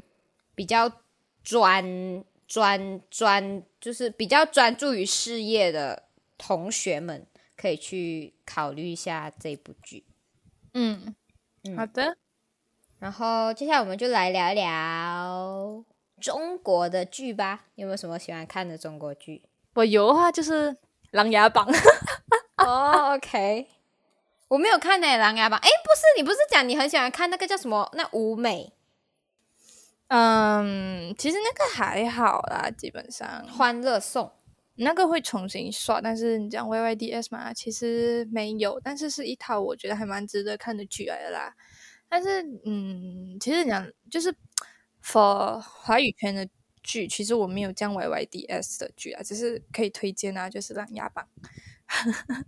[0.54, 0.88] 比较
[1.42, 6.04] 专专专，就是比较专注于事业的
[6.38, 10.04] 同学们，可以去考虑一下这部剧。
[10.72, 11.14] 嗯，
[11.64, 12.16] 嗯好的。
[12.98, 15.84] 然后接下来我们就来聊一聊
[16.20, 17.66] 中国的剧吧。
[17.76, 19.44] 有没有什么喜欢看的中国剧？
[19.74, 20.72] 我有的话就是
[21.12, 21.70] 《琅琊榜》
[22.56, 23.68] 哦、o k
[24.48, 25.60] 我没有看呢、琅琊榜》。
[25.62, 27.88] 哎，不是，你不是讲你很喜欢看那个叫什么？
[27.94, 28.72] 那舞美
[30.08, 34.26] 嗯，其实那个还好啦，基本上《欢乐颂》
[34.76, 41.54] 那个会重新刷，但是你讲 YYDS 嘛，其实没有，但是是一套我觉得还蛮值得看的剧来的啦。
[42.08, 44.34] 但是，嗯，其实讲就是
[45.04, 46.48] for 华语圈的
[46.82, 51.26] 剧，其实我没有讲 YYDS 的剧啊，只是可以推荐啊，就是《琅琊榜》。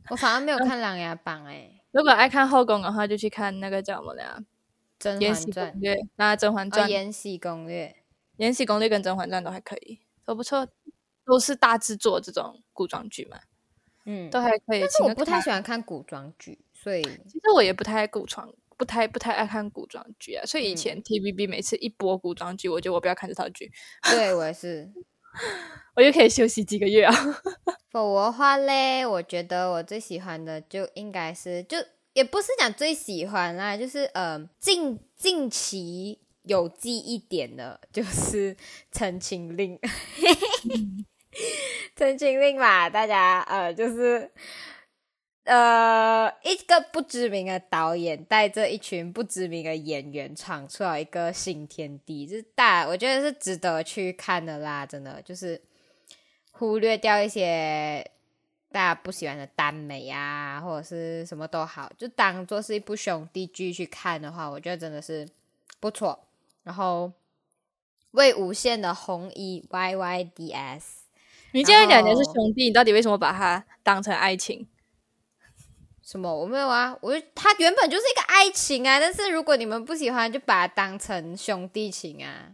[0.09, 4.39] 我反而没有 看《琅琊榜》哎，如果爱看后宫的话，就去看那个叫什么呀，
[5.01, 7.97] 《甄《延禧嬛传攻》略》那《甄嬛哦，传》《延禧攻略》
[8.37, 10.69] 延禧攻略》跟《甄嬛传》都还可以，都不错，
[11.25, 13.41] 都是大制作这种古装剧嘛，
[14.05, 14.81] 嗯，都还可以。
[14.81, 15.41] 但是我不太。
[15.41, 23.73] 喜欢看古装剧，所以其实我也不太爱古装，不太不太爱看古装剧啊，所以以嗯前 TVB 每次一播古装剧，我觉得我不要看这套剧，
[24.11, 24.93] 对我也是。
[25.95, 27.13] 我就可以休息几个月啊。
[27.91, 31.79] 否我的话嘞，我觉得我最喜欢的就应该是，就
[32.13, 38.55] 也不是讲最喜欢啦，就是呃近近期有记忆点的，就是
[38.91, 39.79] 《陈情令》。
[41.95, 44.29] 陈情令嘛，大家呃就是
[45.45, 55.63] 呃一个不知名的导演带着一群不知名的演员闯出了一个新天地，就是大我觉得是值得去看的啦，真的就是
[56.51, 58.05] 忽略掉一些
[58.73, 65.29] 大家不喜欢的耽美啊，或者是什么都好，就当做是一部兄弟剧去看的话，我觉得真的是
[65.81, 66.27] 不错。
[66.63, 67.13] 然后
[68.13, 71.05] 魏无限的红衣 Y Y D S。
[71.53, 74.69] 你既然讲的是兄弟，你到底为什么把它当成爱情？
[76.01, 76.33] 什么？
[76.33, 82.53] 我没有啊，我就它原本就是一个爱情啊，但是如果你们不喜欢，就把它当成兄弟情啊，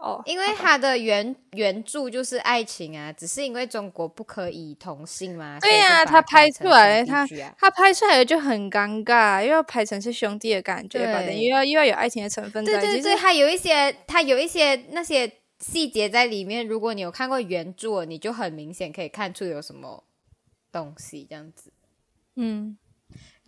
[0.00, 7.26] 哦，因为它的原原著就是爱情啊，只是因为中国不可以同性嘛，对呀、呀、他拍出来，他
[7.58, 16.66] 他拍出来的就很尴尬，又要拍成是兄弟的感觉吧，对等又要又要有爱情的成分对对对，它有一些，它有一些那些细节在里面。
[16.66, 20.02] 如果你有看过原著，你就很明显可以看出有什么
[20.72, 21.70] 东西这样子。
[22.36, 22.78] 嗯，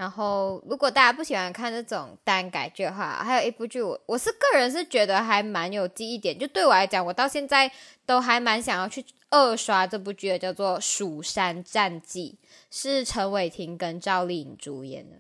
[0.03, 7.71] 然后，如果大家不喜欢看这种单改剧的话，还有一部剧我我是个人是觉得还蛮有记忆点，就对我来讲，我到现在
[8.05, 12.37] 都还蛮想要去二刷这部剧的，叫做《蜀山战记》，
[12.69, 15.19] 是陈伟霆跟赵丽颖主演的。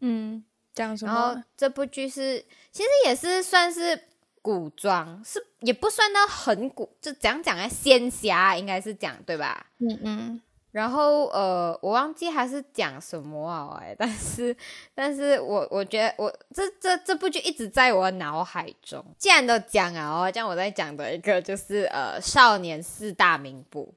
[0.00, 1.44] 嗯，讲什然后么？
[1.56, 3.96] 这部剧是其实也是算是
[4.42, 7.68] 古装，是也不算到很古，就怎样讲啊？
[7.68, 9.66] 仙侠应该是讲对吧？
[9.78, 10.40] 嗯嗯，
[10.76, 14.54] 然后呃，我忘记他是讲什么啊，哎，但是
[14.94, 19.02] 但是我我觉得我这这这部剧一直在我脑海中。
[19.16, 23.94] 既然都讲了哦，这样我再讲的一个就是呃，少年四大名捕。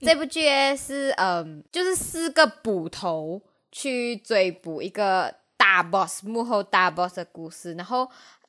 [0.00, 0.40] 这部剧
[0.74, 8.08] 是嗯、就是四个捕头去追捕一个大 boss 幕后大 boss 的故事，然后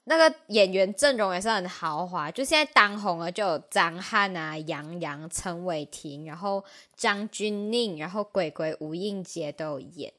[0.10, 6.64] 那个演员阵容也是很豪华，就现在当红了就有张翰啊、杨洋、陈伟霆，然后
[6.96, 10.14] 张钧甯，然后鬼鬼、吴映洁都有演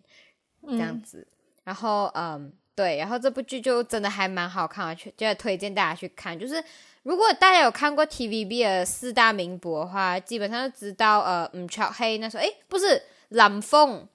[0.66, 1.26] 这样嗯子。
[1.64, 6.39] 然后嗯，对，然后这部剧就真的还蛮好看的，去就推荐大家去看。
[6.39, 6.62] 就是
[7.03, 14.07] 如果大家有看过 TVB 的四大名捕的话，基本上就知道呃，吴卓羲那时候，诶，不是蓝凤，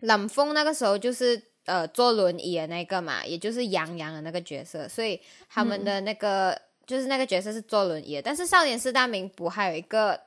[0.00, 8.22] 蓝凤那个时候就是呃坐轮椅的那个嘛，也就是杨洋的那个角色，所以他们的那个、就是那个角色是坐轮椅的。
[8.22, 10.18] 但是少年四大名捕还有一个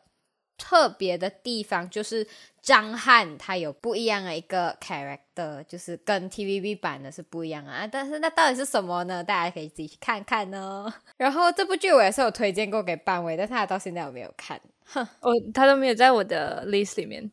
[0.57, 2.25] 特别的地方，就是
[2.61, 7.87] 张翰他有不一样的一个 character，就是跟 TVB 版的是不一样啊。
[7.87, 9.23] 但是那到底是什么呢？
[9.23, 10.93] 大家可以自己去看看哦。
[11.17, 14.61] 然后这部剧我也是有推荐过给班威，但是他到现在我没有看。
[14.85, 17.31] 哼 我他都没有在我的 list 里面，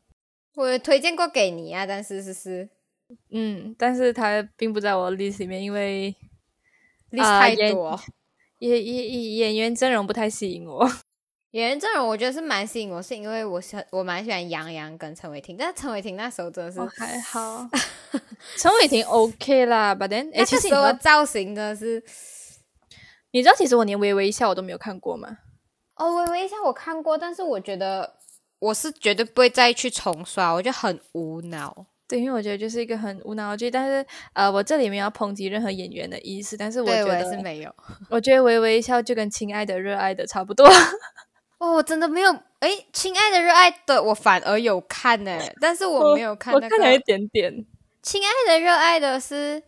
[0.54, 2.66] 我有推荐过给你啊，但是是是
[3.30, 6.14] 嗯，但是他并不在我的 list 里面，因为
[7.10, 8.00] list 啊演太多。
[8.58, 10.84] 演演演员阵容不太吸引我。
[11.52, 17.66] 演员阵容我觉得是蛮吸引我，是因为我是我蛮喜欢杨洋跟陈伟霆，但是陈伟霆那时候真的是、哦，还好，
[18.58, 22.02] 陈伟霆 OK 啦，but then 哎、那其实你知道个时候造型真的是
[23.30, 25.38] 你知道，其实我连微微一笑我都没有看过吗？
[25.94, 28.16] 哦，微微一笑我看过，但是我觉得
[28.58, 31.86] 我是绝对不会再去重刷，我觉得很无脑。
[32.08, 37.74] 对，因为我觉得就是一个很无脑的剧，但是呃，我这里没有抨击任何演员的意思，但是我觉得，是没有。
[38.08, 40.66] 我觉得微微一笑就跟亲爱的热爱的差不多。
[41.58, 42.32] 哦，我真的没有。
[42.60, 47.04] 哎，亲爱的热爱的我反而有看呢，但是我没有看那我看了一个。
[47.04, 47.66] 点点。
[48.02, 49.62] 亲爱的热爱的是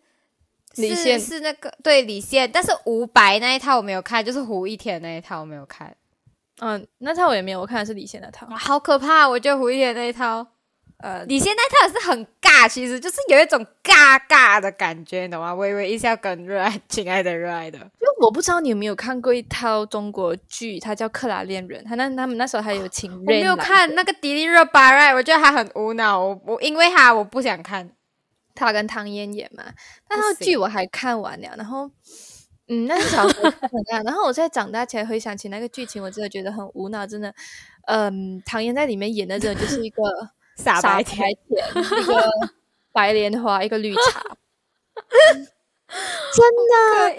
[0.74, 5.94] 是李现是那个对李现，但是吴白那一套我没有看，就是胡一天那一套我没有看。
[6.60, 8.46] 嗯，那套我也没有，我看的是李现那套。
[8.56, 9.28] 好可怕！
[9.28, 10.46] 我觉得胡一天那一套，
[11.02, 15.54] 呃，你现那套也是很尬，其实就是有一种尬尬的感觉，你懂吗？
[15.54, 25.14] 微微一笑跟热爱，亲爱的热爱的，因为我不知道你有没有看过一套中国剧，它叫《克拉恋人》，他那他们那时候还有请我没有看那个迪丽热巴，right？
[25.14, 27.90] 我觉得他很无脑，我我因为他我不想看。
[28.54, 29.64] 他跟唐嫣演嘛，
[30.10, 31.90] 那套不行剧我还看完了，然后。
[32.72, 37.34] 嗯，那是小时候看的， 然后我现在长大起来回想起那个剧情，我真的觉得很无脑，真的，
[37.88, 40.00] 嗯，唐嫣在里面演的真的就是一个
[40.60, 41.68] 傻白白甜，甜，
[42.00, 42.30] 一个
[42.92, 44.36] 白莲花，一个绿茶，
[46.32, 47.16] 真的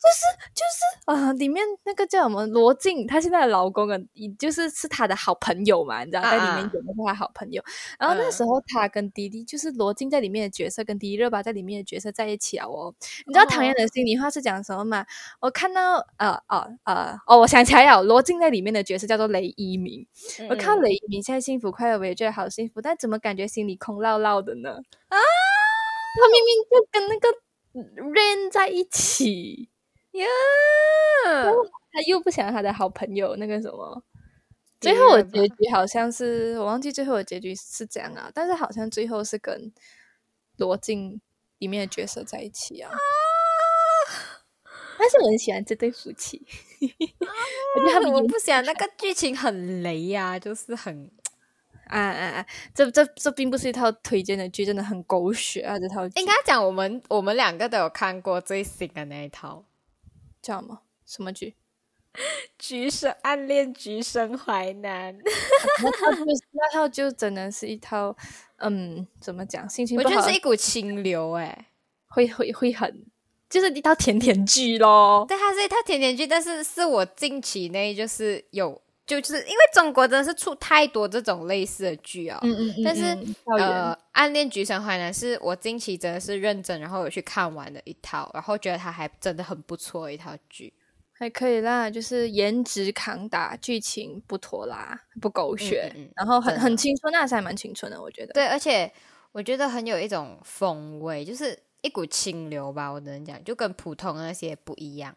[0.00, 1.32] 可以，啊！
[1.34, 7.62] 里面那个叫什么罗晋，她现在的老公啊，也就是是她的好朋友嘛，你知道，在里面啊演的是她好朋友。
[7.98, 12.94] 然后那嗯时候她跟迪迪，就是罗晋在里面的角色跟迪丽热巴在里面的角色在一起啊哦。
[13.26, 15.04] 你知道唐嫣的心里话是讲什么吗？
[15.40, 20.06] 我看到呃呃呃哦，我想起来了，罗晋在里面的角色叫做雷一鸣。
[20.48, 24.70] 我看到雷一鸣现在幸福快乐，我也觉得好幸福，但怎么感觉心里空落落的呢？
[25.08, 25.16] 啊，
[26.16, 27.28] 他明明就跟那个
[28.12, 29.69] Rain 在一起，
[30.12, 30.26] 呀，
[31.92, 34.02] 他又不想要他的好朋友那个什么。
[34.80, 39.72] 最后的结局好像是我忘记最后的结局是怎样啊，但是好像最后是跟
[40.56, 41.20] 罗晋
[41.58, 42.90] 里面的角色在一起啊。
[44.98, 46.46] 但是我很喜欢这对夫妻，
[46.80, 51.10] 我觉得他们演我不想那个剧情很雷呀、就是很
[51.86, 52.46] 啊啊啊！
[52.74, 55.78] 这这这并不是一套推荐的剧，真的很狗血啊！
[55.78, 59.64] 这套剧应该讲我们我们两个都有看过最新的那一套
[60.42, 61.54] 叫什么什么剧？
[62.58, 65.16] 《橘生暗恋橘生淮南》，
[65.82, 68.16] 那套就是那套就真的是一套，
[68.56, 69.68] 嗯，怎么讲？
[69.68, 71.66] 心情我不好觉得是一股清流哎、
[72.08, 73.06] 会会会很，
[73.48, 75.24] 就是一套甜甜剧咯。
[75.28, 78.82] 对，它是一套甜甜剧，但是是我近期内就是有，
[79.18, 83.04] 就是因为中国真的是出太多这种类似的剧哦、嗯嗯嗯但是
[83.58, 90.74] 呃，《暗恋橘生淮南》是我近期真的是认真，然后有去看完的一套，然后觉得它还真的很不错的一套剧。
[91.12, 98.32] 还可以啦，就是颜值扛打，剧情不拖拉，不狗血，嗯嗯嗯然后很很青春，那是还蛮青春的，我觉得。
[98.32, 98.90] 对，而且
[99.32, 105.14] 我觉得很有一种风味，就是一股清流吧，我只能讲，就跟普通的那些不一样。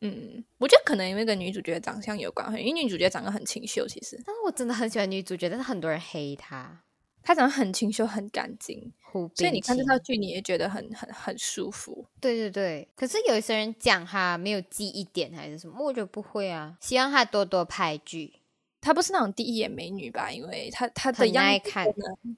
[0.00, 4.20] 嗯，我觉得可能因为跟女主角长相有关，因为女主角长得很清秀，其实。
[4.24, 6.82] 但是我真的很喜欢女主角，但是很多人黑她。
[7.22, 12.06] 她长得很清秀，很干净，胡所以你看这套剧，你也觉得很很很舒服。
[12.18, 16.78] 对对对，可是有一些人讲她没有记忆点还是什么，我觉得不会啊。
[16.80, 18.40] 希望她多多拍剧，
[18.80, 20.32] 她不是那种第一眼美女吧？
[20.32, 21.94] 因为她她的很样子耐看呢，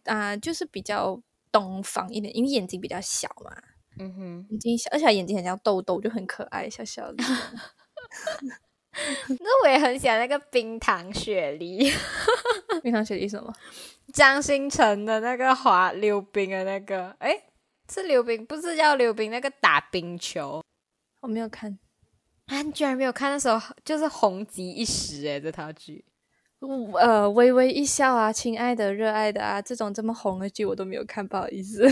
[0.07, 3.57] 啊、就是比较东方一点，因为眼睛比较小嘛，
[3.99, 7.23] 嗯哼，眼睛小，而且眼睛很像豆豆，就很可爱，小小的。
[9.41, 11.91] 那我也很喜欢那个冰糖雪梨，
[12.83, 13.53] 冰糖雪梨什么？
[14.13, 17.45] 张新成的那个滑溜冰的那个，诶，
[17.91, 20.63] 是溜冰，不是叫溜冰，那个打冰球。
[21.21, 21.79] 我没有看。
[22.47, 23.31] 啊，你居然没有看？
[23.31, 26.05] 那时候就是红极一时诶，这套剧。
[27.01, 31.89] 呃，微微一笑啊，亲爱的、热爱的啊，这种这么红的剧我都没有看，不好意思。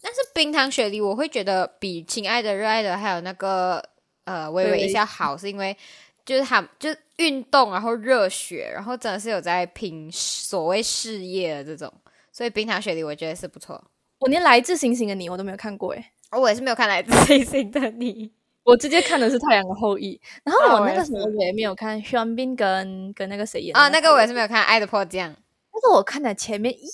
[0.00, 3.82] 但是冰糖雪梨，我会觉得比《亲爱的、热爱的》还有那个
[4.24, 5.76] 呃微微一笑好，是因为
[6.24, 11.92] 就是他就是运动，然后热血，然后真的是有在拼所谓事业的这种，
[12.32, 13.82] 所以冰糖雪梨我觉得是不错。
[14.20, 18.30] 我连来自星星的你我都没有看过诶，哦我也是没有看来自星星的你，
[18.64, 25.30] 我直接看的是《太阳的后裔》，然后啊我那个时候是也没有看 Sean Bin 跟跟那个谁演的啊，那个我也是是，没有看《爱的迫降》，
[25.72, 26.88] 但是我看了前面一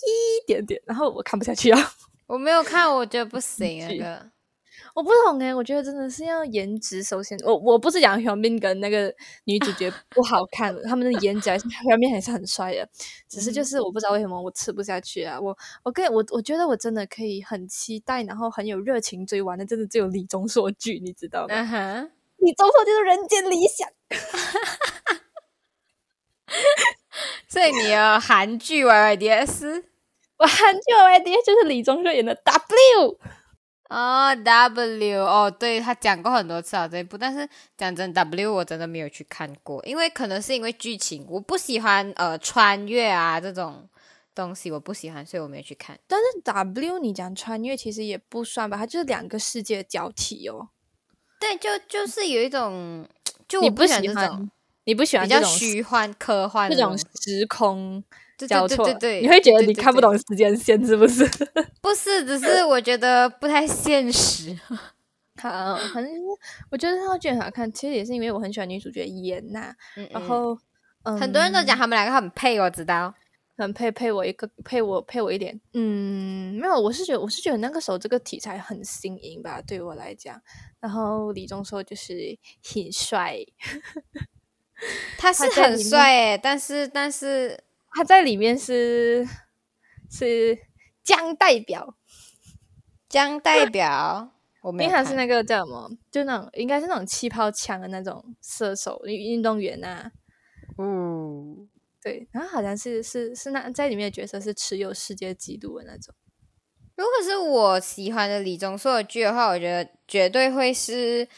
[0.47, 1.93] 点点，然后我看不下去啊。
[2.27, 4.31] 我没有看，我觉得不行那个。
[4.95, 9.13] 我不懂诶，我觉得真的是要颜值首先，我我不是讲 Sean Bin 跟那个
[9.45, 12.89] 女主角 不好看，他们的颜值还是 Sean Bin 还是很帅的，
[13.29, 15.41] 只是就是我不知道为什么我吃不下去啊。
[15.41, 21.55] 我我跟我我觉得我真的可以很期待，然后很有热情追完的，真的只有李钟硕剧，你知道吗？
[22.37, 23.89] 李钟硕就是人间理想。
[27.49, 29.85] 所以你有韩剧 YYDS
[30.37, 33.19] 我很久 idea 就是李钟硕演的 W，
[33.89, 43.89] 哦，W 哦，对他讲过很多次啊这一部，但是讲真，W 我真的没有去看过，因为可能是因为剧情，我不喜欢呃穿越啊这种
[44.35, 45.99] 东西，我不喜欢，所以我没有去看。
[46.09, 50.69] 但是 W 你讲穿越其实也不算吧，它就是两个世界的交替哦。
[51.39, 53.09] 对，就就是有一种，
[53.47, 54.51] 就你我不喜欢这种，
[54.85, 61.25] 你不喜欢比较虚幻科幻这种时空对交错，对对对对，你会觉得你看不懂时间线是不是？
[61.81, 64.57] 不是，只是我觉得不太现实。
[65.41, 66.13] 好，反正
[66.71, 70.57] 我觉得这套剧很好看，其实也是因为我很喜欢女主角妍娜，嗯嗯然后
[71.03, 73.15] 嗯，很多人都讲他们两个很配，我知道。
[73.57, 80.43] 很配配我一个配我配我一点，嗯，没有，我是觉得我是觉得那个时候这个题材很新颖吧，对我来讲。
[80.81, 83.39] 然后李钟硕就是很帅，
[85.17, 87.57] 他是很帅诶，但是但是
[87.95, 89.27] 他在里面是
[90.11, 90.59] 是
[91.03, 91.97] 江 代表，
[93.09, 94.33] 江代表
[94.63, 100.11] 我没因为，他是那个叫什么，就那种应该是那种气泡枪的那种射手运运动员呐、
[100.79, 101.69] 嗯，
[102.03, 106.15] 对，然后好像是是是那在里面的角色是持有世界纪录的那种。
[106.97, 111.27] 如果是我喜欢的李钟硕的剧的话，我觉得绝对会是《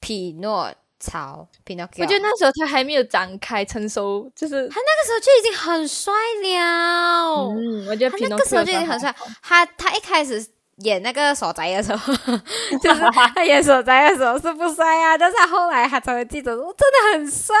[0.00, 2.02] 匹诺曹》（Pinocchio）。
[2.02, 7.48] 我觉得那时候他还没有展开成熟，就是他那个时候就已经很帅了。
[7.48, 9.12] 嗯，我觉得他皮诺那个时候就已经很帅。
[9.42, 10.46] 他他一开始
[10.76, 12.14] 演那个所宅的时候，
[12.82, 13.00] 就是
[13.34, 17.54] 他演所宅的时候是不帅啊，但是他后来他成为记者说真的很帅，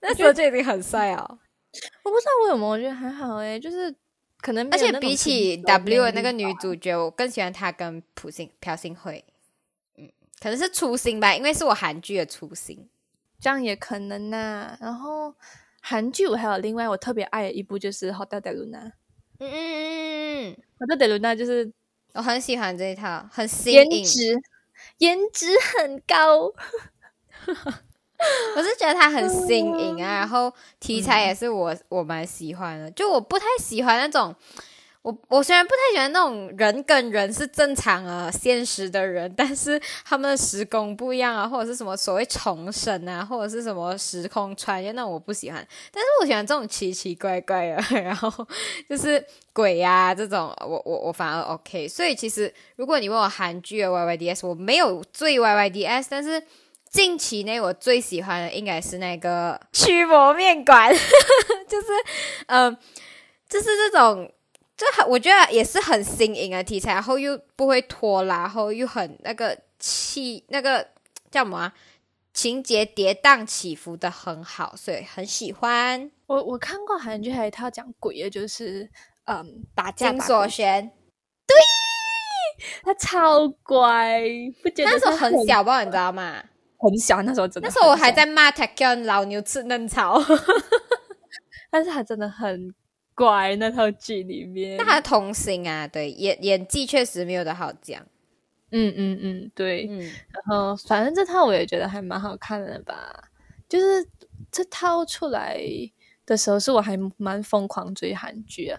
[0.00, 1.38] 那时候就已经很帅哦。
[2.02, 3.94] 我不知道为什么，我觉得还好诶，就是
[4.40, 9.24] 可能而且比起 W 的那个女主角，我更喜欢她跟朴信朴信惠。
[10.44, 12.86] 嗯，可能是初心吧，因为是我韩剧的初心。
[13.40, 15.34] 这样也可能呐、然后
[15.82, 18.84] 韩剧我还有另外我特别爱的一部就是《Hotel de Luna》，
[19.38, 21.70] 嗯嗯嗯嗯，《Hotel de Luna》就是
[22.14, 23.90] 我很喜欢这一套，很新颖。
[23.90, 24.42] 颜值
[24.98, 26.46] 颜值很高，
[28.56, 32.90] 我是觉得它很新颖啊， 然后题材也是我、我蛮喜欢的。
[32.92, 34.34] 就我不太喜欢那种，
[35.04, 45.66] 我我虽然不太喜欢那种人跟人是正常啊现实的人，但是他们的时空不一样啊，或者是什么所谓重生啊，或者是什么时空穿越，那种我不喜欢。
[45.92, 48.32] 但是我喜欢这种奇奇怪怪的， 然后
[48.88, 51.86] 就是鬼呀、这种，我我我反而 OK。
[51.86, 56.42] 所以其实如果你问我韩剧的 YYDS，我没有最 YYDS，但是。
[56.90, 60.94] 近期内我最喜欢的应该是那个驱魔面馆，
[61.66, 61.86] 就是
[62.46, 62.78] 嗯、
[63.48, 64.30] 就是这种，
[65.08, 70.88] 我觉得也是很新颖的题材，然后又不会拖拉，然后又很那个气那个
[71.30, 71.74] 叫什么、啊、
[72.32, 76.10] 情节跌宕起伏的很好，所以很喜欢。
[76.26, 78.90] 我我看过韩剧，还有一套讲鬼的，就是
[79.26, 80.92] 嗯打架金所贤
[82.82, 84.22] 他超乖，
[84.62, 86.42] 不觉得那时候很小吧，你知道吗？
[86.78, 90.20] 很小，那时候真的那时候我，还在骂 t a k o n 老牛吃嫩草。
[91.70, 92.72] 但是他真的很
[93.14, 94.76] 怪那套剧里面。
[94.76, 98.04] 那他童星啊，对演演技确实没有的好讲。
[98.70, 99.86] 嗯嗯嗯，对。
[99.88, 103.30] 嗯，然后反正这套我也觉得还蛮好看的吧。
[103.68, 104.06] 就是
[104.50, 105.60] 这套出来
[106.26, 108.78] 的时候，是我还蛮疯狂追韩剧啊。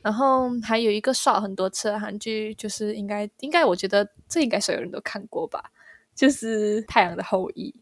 [0.00, 5.72] 然后还有一个刷很多次的韩剧，就是应该应该我觉得这应该所有人都看过吧。
[6.14, 7.74] 就是《太阳的后裔》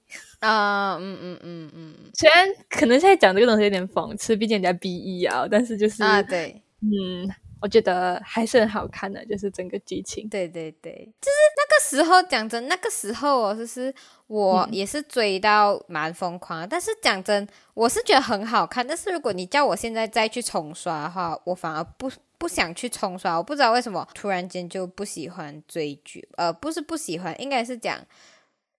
[0.47, 7.29] 啊，嗯嗯嗯嗯，虽然可能现在讲这个东西有点讽刺，毕竟人家 B E 啊，但是就是啊，对，嗯，
[7.61, 10.29] 我觉得还是很好看的，就是整个剧情。
[10.29, 13.95] 对对对，就是那个时候讲真，那个时候哦，就是
[14.29, 16.67] 我也是追到蛮疯狂的。
[16.67, 18.87] 但是讲真，我是觉得很好看。
[18.87, 22.11] 但是如果你叫我现在再去重刷的话，我反而不。
[22.41, 28.01] 不想去冲刷，我不知道为什么突然间就不喜欢追剧，呃，不是不喜欢，应该是讲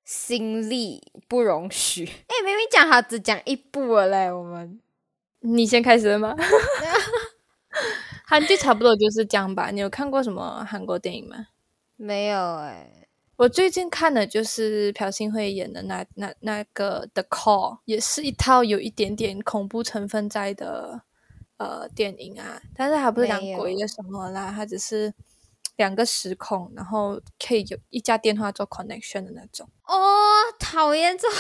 [0.03, 2.03] 心力不容许。
[2.27, 4.81] 哎，明明讲好只讲一部了嘞，我们
[5.41, 6.35] 你先开始了吗？
[8.25, 9.69] 韩剧差不多就是这样吧。
[9.69, 11.45] 你有看过什么韩国电影吗？
[11.97, 21.03] 没有哎，我最近看的就是朴信惠演的那那那个《The Call》，也是一套有一点点恐怖成分在的。
[21.61, 25.13] 呃，电影啊，但是它不是讲鬼的什么啦，它只是
[25.75, 29.69] 两个时空，然后可以有一家电话做 connection 的那种。
[29.85, 29.95] 哦，
[30.59, 31.37] 讨厌这种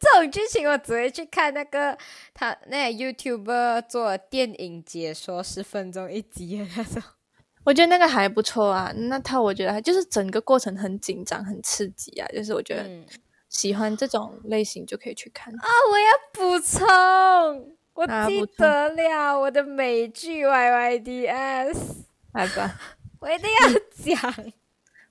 [0.00, 1.96] 这种剧情，我只会去看那个
[2.34, 7.00] 他那 YouTuber 做电影解说，十分钟一集的那种。
[7.64, 12.90] 我觉得那个还不错啊，那套我觉得就是整个过程很紧张、很刺激啊，就是我觉得
[13.48, 15.62] 喜欢这种类型就可以去看啊。
[15.92, 17.76] 我要补充。
[17.94, 22.74] 我记得了，我的美剧 Y Y D S，来吧，
[23.20, 24.34] 我一定要讲，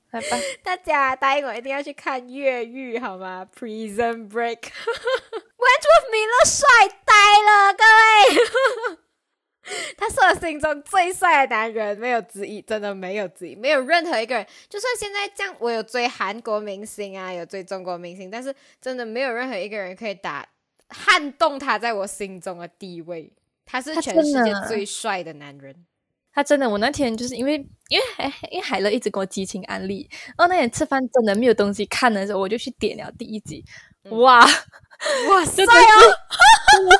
[0.09, 6.67] 来吧，大家答应我一定要去看越狱好吗？Prison Break，Wentworth Miller 帅
[7.05, 7.13] 呆
[7.45, 8.97] 了，各位，
[9.95, 20.43] 他是我心中最帅的男人，没有之一，真的没有之一，没有任何一个人，就算现在这样，我有追韩国明星啊，有追中国明星，但是真的没有任何一个人可以打。
[20.91, 23.31] 撼动他在我心中的地位，
[23.65, 25.75] 他是全世界最帅的男人。
[26.33, 27.55] 他真的，我那天就是因为
[27.89, 28.03] 因为
[28.51, 33.63] 因为海乐一直给我激情安利，然后那天吃饭真的没有东西看的时候，我就去点了第一集。
[34.09, 35.45] 哇哇！
[35.45, 35.71] 真的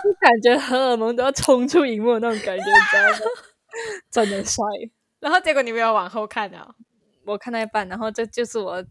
[0.03, 3.17] 是感觉荷尔蒙都要冲出荧幕那种感觉，知道吗？
[4.11, 4.63] 真的帅。
[5.19, 6.75] 然后结果你没有往后看啊？
[7.25, 8.83] 我看到一半，然后这就是我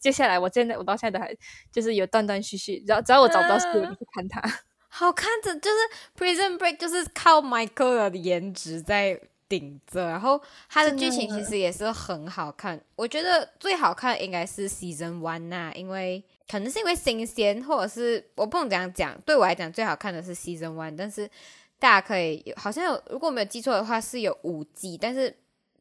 [0.00, 1.34] 接下来，我现在我到现在都还
[1.72, 4.42] 就是有断断续续，只要只要我找不到书，我就去看它。
[4.92, 5.76] 好看的就是
[6.18, 12.80] 《Prison Break》，就是靠 Michael 的颜值在顶着，然后它的剧情其实也是很好看。
[12.96, 19.16] 我觉得最好看应该是 Season One 呐，因为可能是因为新鲜，或者是我不能这样讲。
[19.20, 21.30] 对我来讲，最好看的是 Season One，但是
[21.78, 25.34] 大家可以好像有，如果没有记错的话，是有五季，但是。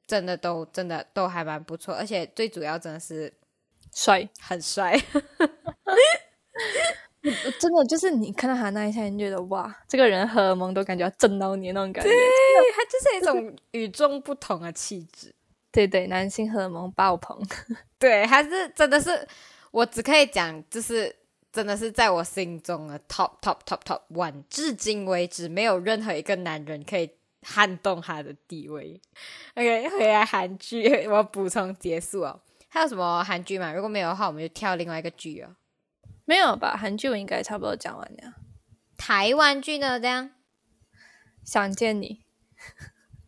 [0.10, 3.32] 真的都真的都还蛮不错，而且最主要真的是
[3.93, 4.99] 帅，很帅。
[7.60, 12.10] 真的就是你看到他那一下，你觉得哇，这个人荷尔蒙都感觉要震到你那种感觉。
[12.10, 12.18] 对，
[12.76, 15.32] 他就是一种与众不同的气质。
[15.72, 17.39] 对对，男性荷尔蒙爆棚。
[17.99, 19.28] 对，还是真的是
[19.70, 21.16] 我只可以讲，就是
[21.51, 27.12] 真的是在我心中的 top top top top one，至今为止没有任何一个男人可以。
[27.41, 28.99] 撼动他的地位。
[29.55, 32.39] OK，回来韩剧， 我补充结束哦。
[32.67, 33.73] 还有什么韩剧吗？
[33.73, 35.55] 如果没有的话，我们就跳另外一个剧哦。
[36.25, 36.75] 没有吧？
[36.77, 38.33] 韩剧我应该差不多讲完了。
[38.97, 39.99] 台湾剧呢？
[39.99, 40.31] 这样？
[41.43, 42.21] 想见你。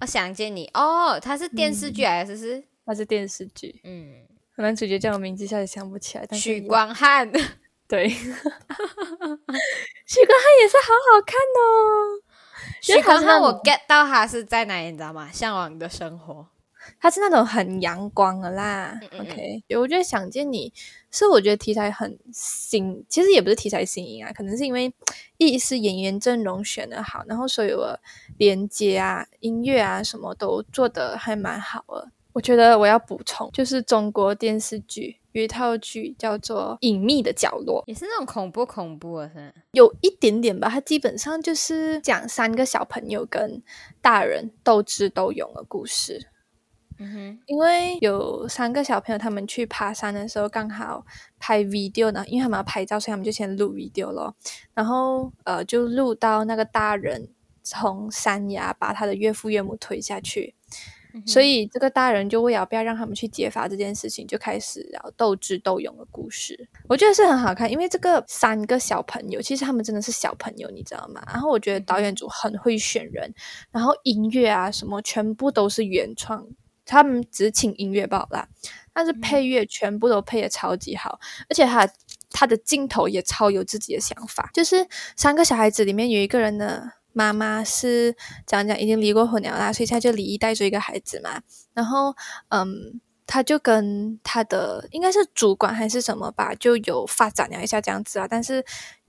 [0.01, 2.63] 我 想见你哦，它是电视剧还是是？
[2.85, 3.79] 它是电视剧。
[3.83, 6.27] 嗯，男主角叫我名字一下子想不起来。
[6.33, 7.31] 许光汉。
[7.87, 8.07] 对。
[8.13, 8.37] 许光
[9.47, 12.21] 汉也是好好看哦。
[12.81, 15.29] 许可汉，我 get 到他是在哪里，你知道吗？
[15.31, 16.47] 向往的生活，
[16.99, 18.99] 他是那种很阳光的啦。
[19.19, 20.73] OK，我觉得想见你
[21.11, 24.91] 是我觉得题材很新，其实也不是题材新颖啊，可能是因为
[25.37, 27.99] 一是演员阵容选的好，然后所有的
[28.37, 32.09] 连接啊、音乐啊什么都做的还蛮好的。
[32.33, 40.69] 我觉得我要补充，就是中国电视剧有一套剧叫做《隐秘的角落》，也是那种恐怖恐怖的，是有一点点吧。
[40.69, 43.61] 它基本上就是讲三个小朋友跟
[44.01, 46.27] 大人斗智斗勇的故事。
[47.03, 51.03] 嗯哼，因为有三个小朋友，他们去爬山的时候刚好
[51.39, 54.35] 拍 video 呢，因为他们要拍照，所以他们就先录 video 咯。
[54.75, 57.27] 然后呃，就录到那个大人
[57.63, 60.53] 从山崖把他的岳父岳母推下去。
[61.25, 66.69] 所以这个大人就为了不要让他们去揭发这件事情，就开始然后斗智斗勇的故事。
[66.87, 71.21] 我觉得是很好看，因为这个三个小朋友其实他们真的是小朋友，你知道吗？
[71.27, 73.33] 然后我觉得导演组很会选人，
[73.71, 76.47] 然后音乐啊什么全部都是原创，
[76.85, 78.47] 他们只请音乐报啦，
[78.93, 81.87] 但是配乐全部都配的超级好，而且他
[82.29, 84.49] 他的镜头也超有自己的想法。
[84.53, 86.93] 就是三个小孩子里面有一个人呢。
[87.13, 91.41] 妈妈是讲讲已经离过婚了啦，所以他就离异带着一个孩子嘛。
[91.73, 92.15] 然后，
[92.49, 98.27] 嗯，他就跟他的应该是主管还是什么吧，就有发展了一下这样子啊。
[98.29, 98.63] 但是。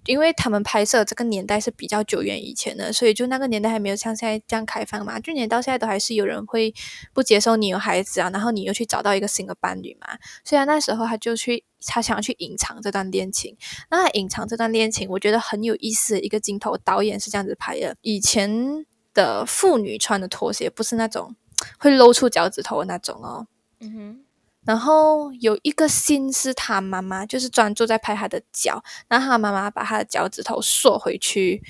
[0.06, 5.20] 因为他们拍摄这个年代是比较久远以前的，所以就那个年代还没有像现在这样开放嘛。
[5.20, 6.74] 就连到现在都还是有人会
[7.12, 10.18] 不接受你有孩子啊，然后你又去找到一个新的伴侣嘛。
[10.44, 13.56] 虽然那时候他就去，他想要去隐藏这段恋情。
[13.90, 18.84] 那隐藏这段恋情，我觉得很有意思的一个镜头，导演是这样子拍的：以前
[19.14, 21.36] 的妇女穿的拖鞋不是那种
[21.78, 23.46] 会露出脚趾头的那种哦。
[23.80, 24.24] 嗯哼。
[24.64, 31.60] 然后有一个心是他妈妈，就是专注在拍他的脚，然后他妈妈把他的脚趾头缩回去，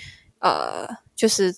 [0.40, 0.86] 呃，
[1.16, 1.55] 就是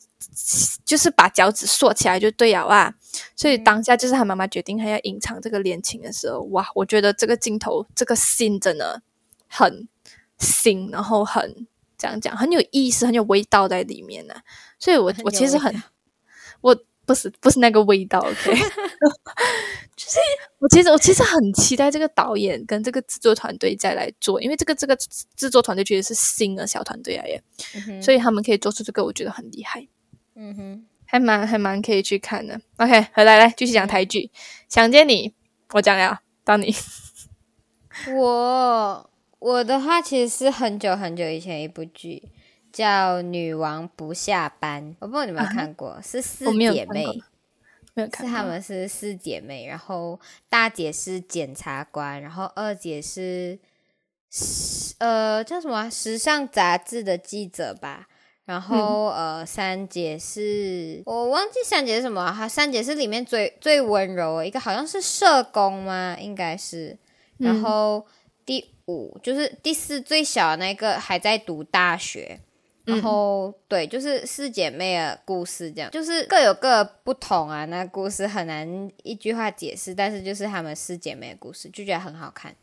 [0.85, 2.95] 就是把脚趾缩起来就对了啊。
[3.35, 9.03] 所以当下就是他妈妈决定还要隐藏这个恋情的时候，哇，我觉得这个镜头这个心真的
[9.49, 9.89] 很
[10.39, 11.67] 新，然后很
[11.99, 14.35] 这样讲很有意思，很有味道在里面呢。
[14.79, 15.83] 所以我我其实很
[16.61, 16.77] 我。
[17.07, 18.55] 不是不是那个味道， OK，
[19.97, 20.19] 就是
[20.59, 24.97] 我其实我其实很期待这个导演跟这个制作团队再来做，因为这个这个
[25.37, 27.43] 制作团队其实是新的小团队啊耶，
[28.01, 29.87] 所以他们可以做出这个，我觉得很厉害，
[30.35, 32.61] 嗯哼，还蛮还蛮可以去看的。
[32.79, 34.31] OK，回来来继续讲台剧，
[34.69, 35.35] 想见你，
[35.73, 36.75] 我讲了，到你，
[38.17, 42.23] 我我的话其实是很久很久以前一部剧。
[42.75, 47.07] 叫《女王不下班》，我不知道你有没有看过，是四姐妹，
[47.95, 50.19] 没有看，是她们是四姐妹，然后
[50.49, 53.57] 大姐是检察官，然后二姐是
[54.99, 58.09] 呃叫什么时尚杂志的记者吧，
[58.45, 66.17] 然后呃三姐是我忘记三姐是什么，哈，三姐是里面最最温柔一个，好像是社工吗？
[66.19, 66.99] 应该是，
[67.39, 68.05] 然后
[68.45, 72.41] 第五就是第四最小的那个还在读大学。
[72.85, 77.65] 然后对，就是四姐妹的故事，这样就是各有各不同啊。
[77.65, 82.55] 那故事很难一句话解释，但是就是她们四姐妹的故事，就觉得很好看，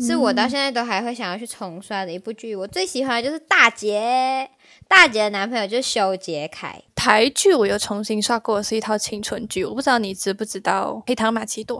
[0.00, 2.56] 是我到现在都还会想要去重刷的一部剧。
[2.56, 4.50] 我最喜欢的就是大姐，
[4.88, 6.82] 大姐的男朋友就是修杰楷。
[6.96, 11.78] 台剧我又重新刷过，是一套青春剧，我不知道你知不知道《黑糖玛奇朵》？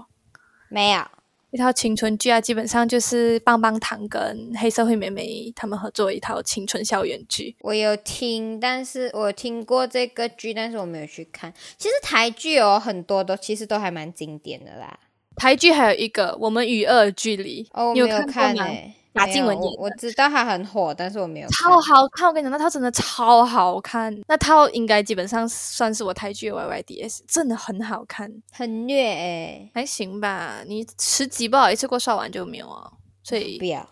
[0.69, 1.03] 没有。
[1.51, 7.57] 一套青春剧啊，基本上就是棒棒糖跟黑社会美眉他们合作一套青春校园剧。
[7.61, 11.53] 我有听，但是我听过这个剧，但是我没有去看。
[11.77, 14.99] 其实台剧有很多都其实都还蛮经典的啦。
[15.37, 18.67] 台剧还有一个《我们与恶的距离》，哦，你有看吗？
[19.13, 21.49] 马静雯演，我知道她很火，但是我没有。
[21.49, 24.17] 超好看，我跟你讲，那套真的超好看。
[24.29, 30.63] 那套应该基本上算是我台剧 Y Y D S，真的很好看，很虐诶，还行吧。
[30.67, 32.91] 你十集不好一次过刷完就没有啊，
[33.23, 33.89] 所以不要，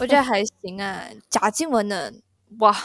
[0.00, 1.02] 我觉得还行啊。
[1.30, 2.12] 贾静雯的，
[2.58, 2.76] 哇。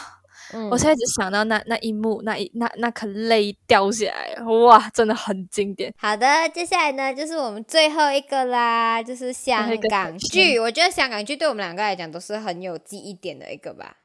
[0.70, 5.92] 我现在只想到那那一幕，那一那那颗泪掉下来，哇，真的很经典。
[5.96, 10.58] 好的，接下来呢就是我们最后一个啦，就是香港剧。
[10.58, 13.96] 我觉得香港剧对我们两个来讲都是很有记忆点的一个吧。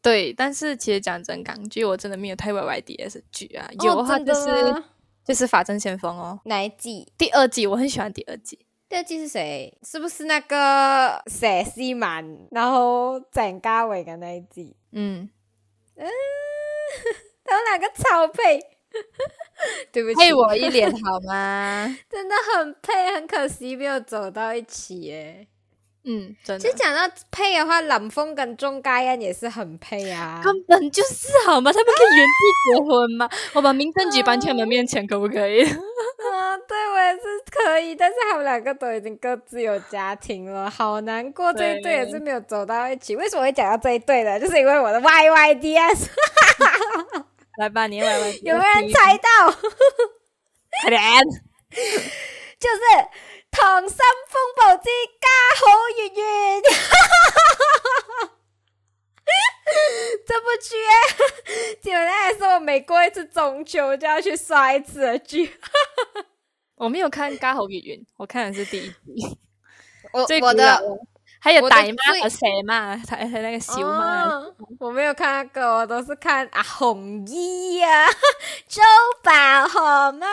[0.00, 4.82] 对，但是其实讲真，港剧我真的没有太 Y Y D S 剧啊，有的话就是
[5.24, 6.38] 就是《法证先锋》哦。
[6.44, 7.06] 哪一季？
[7.18, 8.58] 第二季，我很喜欢第二季。
[8.88, 9.76] 第二季是谁？
[9.82, 14.76] 是不是那个佘诗曼，然后郑嘉伟的那一季？
[14.92, 15.28] 嗯。
[16.00, 16.06] 嗯，
[17.44, 18.60] 他们两个超配，
[19.92, 21.86] 对不起，配我一脸好吗？
[22.08, 25.48] 真的很配，很可惜没有走到一起耶。
[26.04, 26.58] 嗯，真的。
[26.58, 31.70] 其实讲到配的话，冷风跟钟嘉欣也是很配啊，根本就是好吗？
[31.72, 32.32] 他们可以原地
[32.72, 33.28] 结婚吗？
[33.52, 35.62] 我把民政局搬去他们面前，可不可以？
[35.64, 41.52] 啊， 对我也是可以，但是他们两个都已经各自有家庭了，好难过。
[41.52, 43.14] 这一对也是没有走到一起。
[43.16, 44.38] 为什么会讲到这一对呢？
[44.40, 46.08] 就是因为我的 Y Y D S。
[47.58, 49.52] 来吧，你 Y Y， 有没有人猜到？
[50.82, 51.00] 快点，
[52.58, 52.78] 就是。
[53.58, 53.98] 《溏心
[54.28, 54.84] 风暴之
[55.20, 56.62] 家好月圆》
[60.24, 60.76] 这部剧，
[61.80, 65.58] 基本上来说，我每过一次中秋就要去刷一次的剧。
[66.76, 68.94] 我没有看《家好月圆》，我看的是第一集。
[70.12, 70.80] 我我的。
[71.48, 74.44] 还有大妈和蛇嘛，还还那个小妈，
[74.78, 78.06] 我没有看那个，我都是看啊红衣啊，
[78.68, 78.82] 周
[79.22, 79.32] 宝
[79.66, 79.80] 红
[80.20, 80.28] 啊，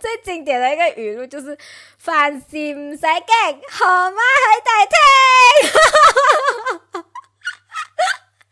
[0.00, 1.54] 这最经典的一个语录就是
[2.00, 4.86] “凡事唔使惊，号码喺大
[6.94, 7.02] 厅”，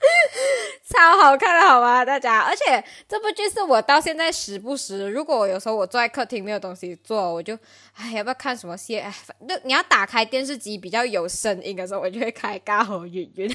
[0.89, 2.05] 超好看的好吗？
[2.05, 7.59] 大家，而且这部剧是我到现在时不时，如果有时候我坐在客厅没有东西做，我就
[7.95, 8.99] 哎要不要看什么戏？
[8.99, 9.13] 哎，
[9.49, 13.49] 那你要打开电视机比较有声音的时候，我就会开 《家好月圆》。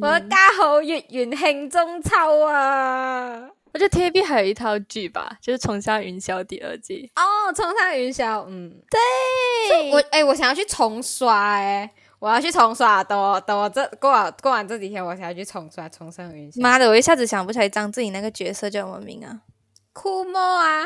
[0.00, 2.10] 我的《家好月圆》庆中秋
[2.46, 3.50] 啊！
[3.72, 7.10] 我觉得 TVB 还有一套剧吧，就是《冲上云霄》第二季。
[7.14, 13.02] 哦，《冲上云霄》，嗯，对，我哎，我想要去重刷哎，我要去重刷。
[13.04, 16.56] 等我等我这过完过完这几天，我才要去重刷《重生云霄》。
[16.62, 19.42] 妈的，我一下子想不起来张智霖那个角色叫什么名啊？
[19.92, 20.84] 酷猫啊！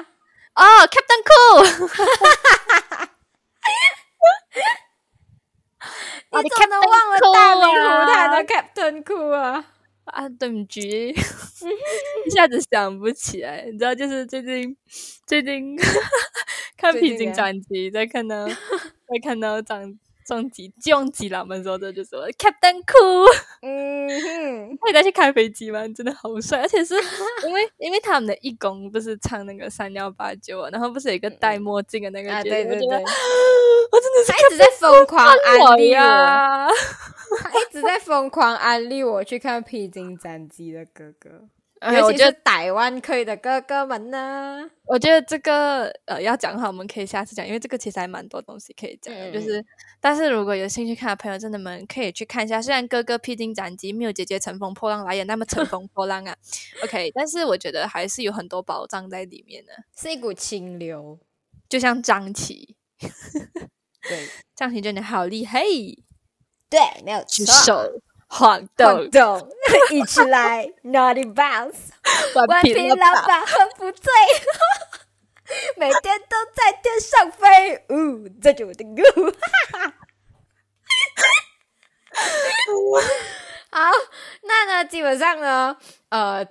[0.54, 1.64] 哦，Captain Cool。
[6.32, 9.64] 你怎么忘了大明湖台的 Captain Cool 啊？
[10.04, 13.64] 啊，对不起，一下子想不起来。
[13.66, 14.76] 你知道，就是最近
[15.26, 15.76] 最近
[16.76, 18.54] 看《披荆斩棘》，在看到在
[19.22, 19.98] 看到张
[20.30, 23.26] 张吉降级了们说的就是 Captain Cool，
[23.62, 25.80] 嗯哼，可以再去开飞机吗？
[25.88, 26.94] 真的好帅，而且是
[27.44, 33.02] 因为因为他们的义工不是唱那个三幺八九，然后不是有一个戴墨镜的那个，对对对。
[33.92, 36.00] 我真的是一直在疯狂安利我，
[37.40, 39.24] 他一直在疯狂安利我。
[39.24, 41.28] 去看《披荆斩棘》的哥哥，
[41.80, 44.70] 尤其是台湾可以的哥哥们呢。
[44.84, 49.32] 我觉得这个呃要讲的话，我们可以下次讲，因为这个其实还蛮多东西可以讲的。
[49.32, 49.64] 就是，
[49.98, 52.60] 但是如果有兴趣看的朋友，真的们可以去看一下。
[52.60, 56.36] 虽然哥哥《披荆斩棘》没有姐姐《乘风破浪》来也那么乘风破浪啊，
[56.84, 61.18] OK，但是我觉得还是有很多宝藏在里面的，是一股清流，
[61.68, 62.76] 就像张琪。
[63.00, 65.62] 对， 张琪真的好厉害。
[66.68, 67.46] 对，没有错。
[67.46, 69.50] 手晃动动，
[69.90, 71.90] 一起来，Naughty Bounce，
[72.46, 74.12] 顽皮老板喝不醉，
[75.76, 77.84] 每天都在天上飞。
[77.90, 79.02] 呜，这就我的歌。
[83.72, 83.90] 好，
[84.42, 85.76] 那呢，基本上呢，
[86.10, 86.46] 呃，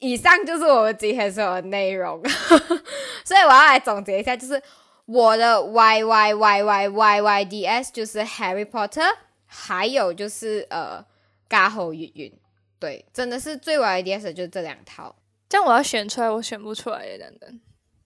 [0.00, 2.22] 以上就是我们今天所有的内容。
[3.24, 4.62] 所以我要来总结一下，就是。
[5.06, 9.14] 我的 Y Y Y Y Y Y D S 就是 Harry Potter，
[9.56, 11.02] 还有就是呃，
[11.48, 12.32] 嘎吼云云，
[12.80, 15.14] 对，真的是最 Y D S 就是这两套。
[15.48, 17.60] 这样我要选出来，我选不出来耶，等等。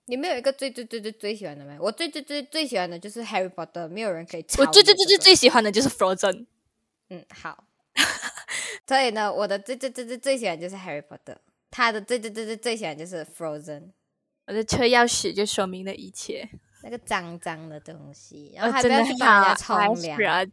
[0.04, 1.78] 你们有一个最最最最最喜欢的没？
[1.80, 4.44] 我最最最最喜欢的就是 Harry Potter，没有人可以。
[4.58, 6.44] 我最最最最最喜欢的就是 Frozen。
[7.08, 7.64] 嗯，好。
[8.86, 11.36] 所以呢，我的最最最最最喜欢就是 Harry Potter，
[11.70, 13.92] 他的最最最最最喜欢就是 Frozen。
[14.46, 16.50] 我的车钥匙就说明了一切。
[16.82, 20.50] 那个脏脏的东西，然后还不要去帮人家冲凉，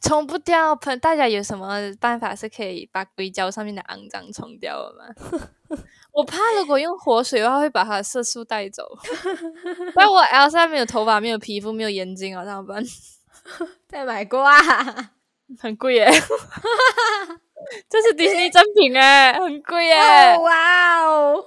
[0.00, 0.74] 冲不掉。
[0.76, 5.04] 朋大家有什么办法是可以把硅胶上面的肮脏冲掉的吗？
[6.12, 8.86] 我怕如果用活水的话，会把它的色素带走。
[9.96, 12.80] 但我 Elsa 没有头发，没有皮肤，没有眼睛啊，怎么办？
[13.88, 14.56] 再买过啊，
[15.58, 16.08] 很贵耶！
[17.88, 19.96] 这是迪士尼正品哎，很贵耶！
[20.38, 21.44] 哇哦，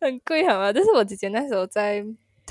[0.00, 0.72] 很贵好吗？
[0.72, 2.04] 这是我姐姐那时候在。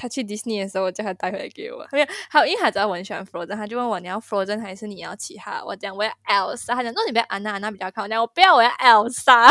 [0.04, 1.88] 他去迪士尼的时候，我叫他带回来给我。
[1.94, 5.64] 没有，还有因为他知道我很喜欢 Frozen，他就问我你要 Frozen 还是你要其他？
[5.64, 8.04] 我讲我要 Elsa，他讲那你不要安娜，安娜比较看。
[8.04, 9.48] 我讲我不要，我要 Elsa。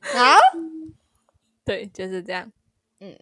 [0.00, 0.38] 好，
[1.66, 2.50] 对，就是这样。
[3.00, 3.14] 嗯，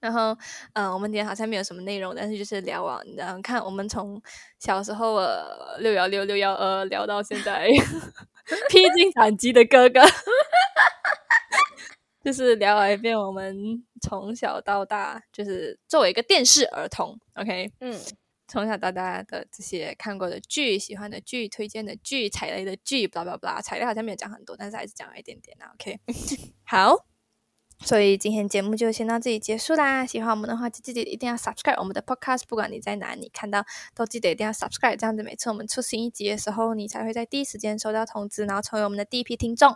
[0.00, 0.34] 然后
[0.72, 4.18] 嗯，我们今天好像没有什么内容，但是就是聊啊，然后看我们从
[4.58, 7.68] 小时候呃六幺六六幺二聊到现在，
[8.70, 10.00] 披荆斩棘的哥哥。
[12.22, 17.98] 就是聊了一遍我们从小到大，就是作为一个电视儿童，OK，嗯，
[18.46, 25.98] 从小到大的这些看过的剧、喜欢的剧、推荐的剧、踩雷的剧，巴拉巴拉，踩雷好像没有讲很多，但是还是讲了一点点啦，OK，
[26.64, 27.06] 好，
[27.82, 30.04] 所以今天节目就先到这里结束啦。
[30.04, 33.64] 喜欢我们的话，就记得一定要 subscribe 我们的 podcast，不管你在哪里看到，
[33.94, 39.74] 都记得一定要 subscribe，这样子每次我们出新一集的时候，你才会在第一时间收到通知，然后成为我们的第一批听众。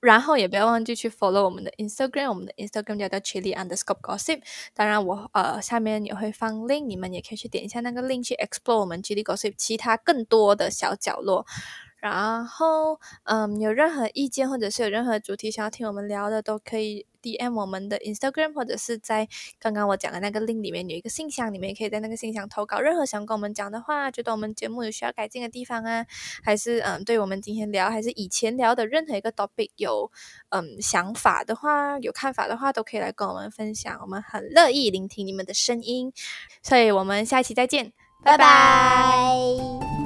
[0.00, 4.42] 然后也不要忘记去 follow 我们的 Instagram，我们的 Instagram 叫做 Chili Underscore Gossip。
[4.74, 11.46] 当然，我呃下面也会放 link，你们也可以去点一下那个 link 去 explore 我们 Chili Gossip 其他更多的小角落。
[12.00, 19.28] 然后，嗯，有任何意见或者是有任何主题想要听我们聊的，都可以 DM 我们的 Instagram，或者是在
[19.58, 26.06] 刚刚我讲的那个 link 里面有一个信箱，你们也可以在那个信箱投稿任何想跟我们讲的话，觉得我们节目有需要改进的地方啊，
[26.42, 30.10] 还是嗯，对我们今天聊还是以前聊的任何一个 topic 有
[30.48, 36.12] 嗯想法的话，有看法的话，都可以来跟我们分享，我们很乐意聆听你们的声音。
[36.62, 37.92] 所以我们下一期再见，
[38.24, 39.99] 拜拜。